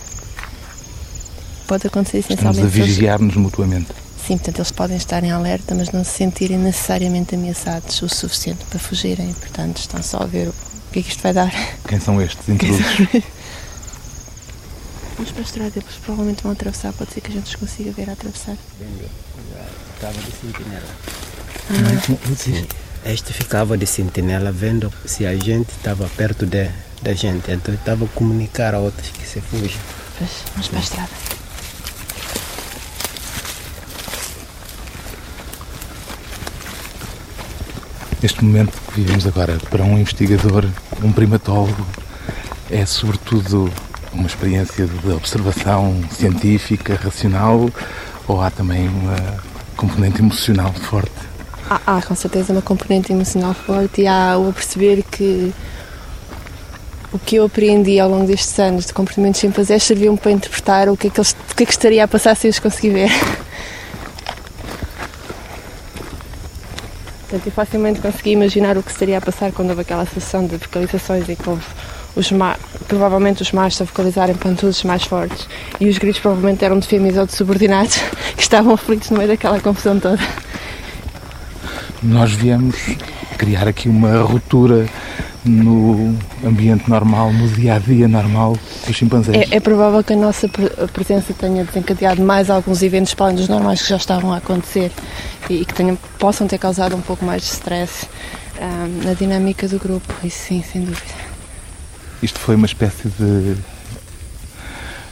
Pode 1.67 1.87
acontecer 1.87 2.19
Estamos 2.19 2.41
essencialmente. 2.41 2.67
a 2.67 2.71
se 2.73 2.79
eles- 2.81 2.95
vigiar-nos 2.97 3.37
mutuamente. 3.37 3.89
Sim, 4.27 4.37
portanto, 4.37 4.59
eles 4.59 4.71
podem 4.71 4.97
estar 4.97 5.25
em 5.25 5.31
alerta, 5.31 5.75
mas 5.75 5.91
não 5.93 6.05
se 6.05 6.11
sentirem 6.13 6.59
necessariamente 6.59 7.35
ameaçados 7.35 8.03
o 8.03 8.09
suficiente 8.09 8.65
para 8.69 8.79
fugirem. 8.79 9.33
Portanto, 9.33 9.79
estão 9.79 10.03
só 10.03 10.19
a 10.19 10.27
ver 10.27 10.49
o 10.49 10.55
que 10.93 10.99
é 10.99 11.03
que 11.03 11.09
isto 11.11 11.23
vai 11.23 11.33
dar. 11.33 11.51
Quem 11.89 11.99
são 12.01 12.21
estes 12.21 12.49
intrusos? 12.49 12.85
Vamos 15.21 15.33
para 15.33 15.43
a 15.43 15.45
estrada, 15.45 15.71
depois 15.71 15.97
provavelmente 15.97 16.43
vão 16.43 16.53
atravessar. 16.53 16.95
Pode 16.95 17.13
ser 17.13 17.21
que 17.21 17.31
a 17.31 17.35
gente 17.35 17.45
os 17.45 17.55
consiga 17.55 17.93
ver 17.93 18.09
a 18.09 18.15
atravessar. 18.15 18.57
Estava 19.95 20.15
de 20.15 20.33
sentinela. 20.33 20.83
Ah. 21.69 22.35
Sim. 22.35 22.67
Este 23.05 23.31
ficava 23.35 23.77
de 23.77 23.87
sentinela 23.87 24.51
vendo 24.51 24.91
se 25.05 25.27
a 25.27 25.37
gente 25.37 25.69
estava 25.73 26.09
perto 26.17 26.47
de, 26.47 26.71
da 27.03 27.13
gente. 27.13 27.51
Então 27.51 27.75
estava 27.75 28.07
a 28.07 28.09
comunicar 28.09 28.75
a 28.75 28.79
outros 28.79 29.11
que 29.11 29.29
se 29.29 29.43
fujam. 29.43 29.79
Pois, 30.17 30.31
vamos 30.53 30.69
para 30.69 30.79
a 30.79 30.83
estrada. 30.83 31.11
Este 38.23 38.43
momento 38.43 38.73
que 38.87 39.03
vivemos 39.03 39.27
agora 39.27 39.59
para 39.69 39.85
um 39.85 39.99
investigador, 39.99 40.65
um 41.05 41.13
primatólogo, 41.13 41.87
é 42.71 42.87
sobretudo 42.87 43.71
uma 44.13 44.27
experiência 44.27 44.87
de 44.87 45.13
observação 45.13 46.01
científica, 46.11 46.99
racional, 47.03 47.71
ou 48.27 48.41
há 48.41 48.51
também 48.51 48.89
uma 48.89 49.17
componente 49.77 50.21
emocional 50.21 50.73
forte? 50.73 51.13
Há, 51.69 51.81
há 51.99 52.03
com 52.03 52.15
certeza 52.15 52.53
uma 52.53 52.63
componente 52.63 53.13
emocional 53.13 53.55
forte 53.55 54.03
e 54.03 54.07
há 54.07 54.37
o 54.37 54.53
perceber 54.53 55.03
que 55.05 55.53
o 57.13 57.19
que 57.19 57.37
eu 57.37 57.45
aprendi 57.45 57.99
ao 57.99 58.09
longo 58.09 58.27
destes 58.27 58.59
anos 58.59 58.87
de 58.87 58.93
comportamentos 58.93 59.41
chimpanzés 59.41 59.83
serviu-me 59.83 60.19
para 60.19 60.31
interpretar 60.31 60.89
o 60.89 60.97
que, 60.97 61.09
é 61.09 61.11
que 61.11 61.19
eles, 61.19 61.37
o 61.51 61.55
que 61.55 61.63
é 61.63 61.67
que 61.67 61.73
estaria 61.73 62.05
a 62.05 62.09
passar 62.09 62.37
se 62.37 62.47
eu 62.47 62.51
os 62.51 62.59
conseguir 62.59 62.91
ver. 62.91 63.11
Portanto, 67.23 67.47
eu 67.47 67.53
facilmente 67.53 68.01
consegui 68.01 68.31
imaginar 68.31 68.77
o 68.77 68.83
que 68.83 68.91
estaria 68.91 69.19
a 69.19 69.21
passar 69.21 69.53
quando 69.53 69.71
houve 69.71 69.83
aquela 69.83 70.05
sessão 70.05 70.47
de 70.47 70.57
vocalizações 70.57 71.29
e 71.29 71.37
que 71.37 71.49
houve 71.49 71.65
os 72.17 72.31
ma 72.33 72.57
provavelmente 72.89 73.43
os 73.43 73.53
machos 73.53 73.81
a 73.83 73.85
vocalizarem 73.85 74.35
pantudos 74.35 74.83
mais 74.83 75.05
fortes 75.05 75.47
e 75.79 75.89
os 75.89 75.99
gritos 75.99 76.21
provavelmente 76.21 76.65
eram 76.65 76.79
de 76.79 76.87
fêmeas 76.87 77.17
ou 77.17 77.27
de 77.27 77.35
subordinados 77.35 77.99
que 78.37 78.43
estavam 78.43 78.75
aflitos 78.75 79.11
no 79.11 79.19
meio 79.19 79.29
daquela 79.29 79.61
confusão 79.61 79.99
toda. 79.99 80.21
Nós 82.03 82.33
viemos 82.33 82.77
criar 83.37 83.69
aqui 83.69 83.89
uma 83.89 84.23
ruptura 84.23 84.87
no 85.45 86.15
ambiente 86.45 86.89
normal, 86.89 87.33
no 87.33 87.49
dia 87.49 87.75
a 87.75 87.79
dia 87.79 88.07
normal 88.07 88.57
dos 88.87 88.97
chimpanzés. 88.97 89.51
É, 89.51 89.57
é 89.57 89.61
provável 89.61 90.03
que 90.05 90.13
a 90.13 90.17
nossa 90.17 90.49
pre 90.49 90.69
presença 90.93 91.33
tenha 91.33 91.65
desencadeado 91.65 92.23
mais 92.23 92.51
alguns 92.51 92.83
eventos 92.83 93.15
para 93.15 93.27
além 93.27 93.37
dos 93.37 93.49
normais 93.49 93.83
que 93.83 93.89
já 93.89 93.97
estavam 93.97 94.33
a 94.33 94.39
acontecer 94.39 94.91
e, 95.49 95.63
e 95.63 95.65
que 95.65 95.73
tenham, 95.73 95.97
possam 96.19 96.47
ter 96.47 96.59
causado 96.59 96.95
um 96.95 97.01
pouco 97.01 97.25
mais 97.25 97.43
de 97.43 97.49
stress 97.49 98.07
um, 98.61 99.07
na 99.07 99.15
dinâmica 99.15 99.67
do 99.67 99.79
grupo. 99.79 100.13
Isso 100.23 100.49
sim, 100.49 100.63
sem 100.63 100.83
dúvida. 100.83 101.30
Isto 102.23 102.39
foi 102.39 102.55
uma 102.55 102.67
espécie 102.67 103.09
de 103.09 103.57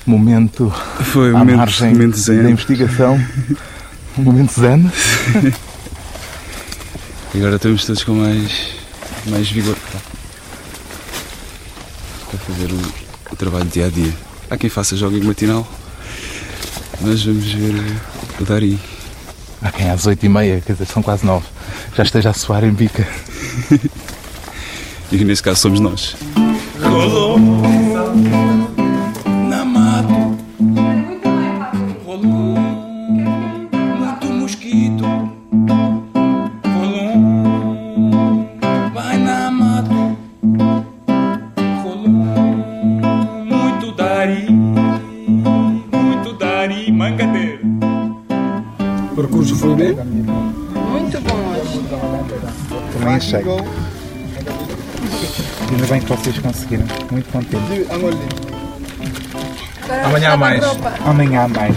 momento 0.06 0.70
foi 1.12 1.30
à 1.30 1.38
momento, 1.38 1.56
margem 1.56 1.92
momento 1.92 2.16
zen. 2.16 2.42
da 2.42 2.50
investigação, 2.50 3.20
um 4.18 4.22
momento 4.22 4.52
zen. 4.58 4.90
E 7.34 7.38
agora 7.38 7.56
estamos 7.56 7.84
todos 7.84 8.04
com 8.04 8.14
mais, 8.14 8.70
mais 9.26 9.50
vigor 9.50 9.76
para 12.30 12.38
fazer 12.40 12.72
o, 12.72 13.32
o 13.32 13.36
trabalho 13.36 13.66
dia 13.66 13.86
a 13.86 13.90
dia. 13.90 14.12
Há 14.50 14.56
quem 14.56 14.70
faça 14.70 14.96
jogging 14.96 15.24
matinal, 15.24 15.66
mas 17.00 17.22
vamos 17.24 17.52
ver 17.52 17.74
o 18.40 18.44
Dari. 18.44 18.78
Há 19.60 19.70
quem 19.70 19.90
às 19.90 20.06
oito 20.06 20.24
e 20.24 20.28
meia, 20.28 20.62
quer 20.64 20.72
dizer, 20.72 20.86
são 20.86 21.02
quase 21.02 21.26
nove, 21.26 21.46
já 21.96 22.02
esteja 22.02 22.30
a 22.30 22.34
suar 22.34 22.64
em 22.64 22.72
bica. 22.72 23.06
E 25.10 25.24
nesse 25.24 25.42
caso 25.42 25.58
somos 25.58 25.80
nós. 25.80 26.14
Rolou. 26.82 27.38
Na 29.48 29.64
mato, 29.64 30.36
rolou 32.06 32.57
vocês 56.68 56.86
conseguiram. 56.86 56.86
Muito 57.10 57.28
contente. 57.30 57.86
Amanhã 60.04 60.32
há 60.32 60.36
mais. 60.36 60.62
Amanhã 61.06 61.42
há 61.44 61.48
mais. 61.48 61.76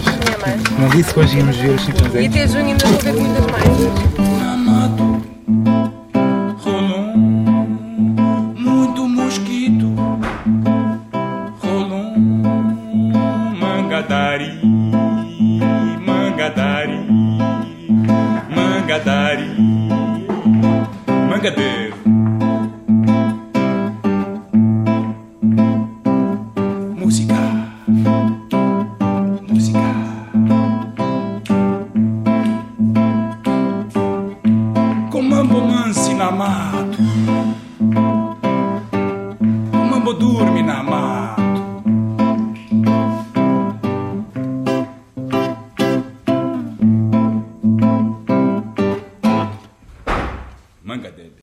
Não 0.78 0.88
disse 0.90 1.14
que 1.14 1.20
hoje 1.20 1.38
íamos 1.38 1.56
ver 1.56 1.70
os 1.70 1.82
E 1.82 1.84
chimpanzés? 1.86 2.26
até 2.28 2.48
junho 2.48 2.66
ainda 2.66 2.86
vou 2.86 2.98
ver 2.98 3.12
muitas 3.14 3.46
mais. 3.46 4.11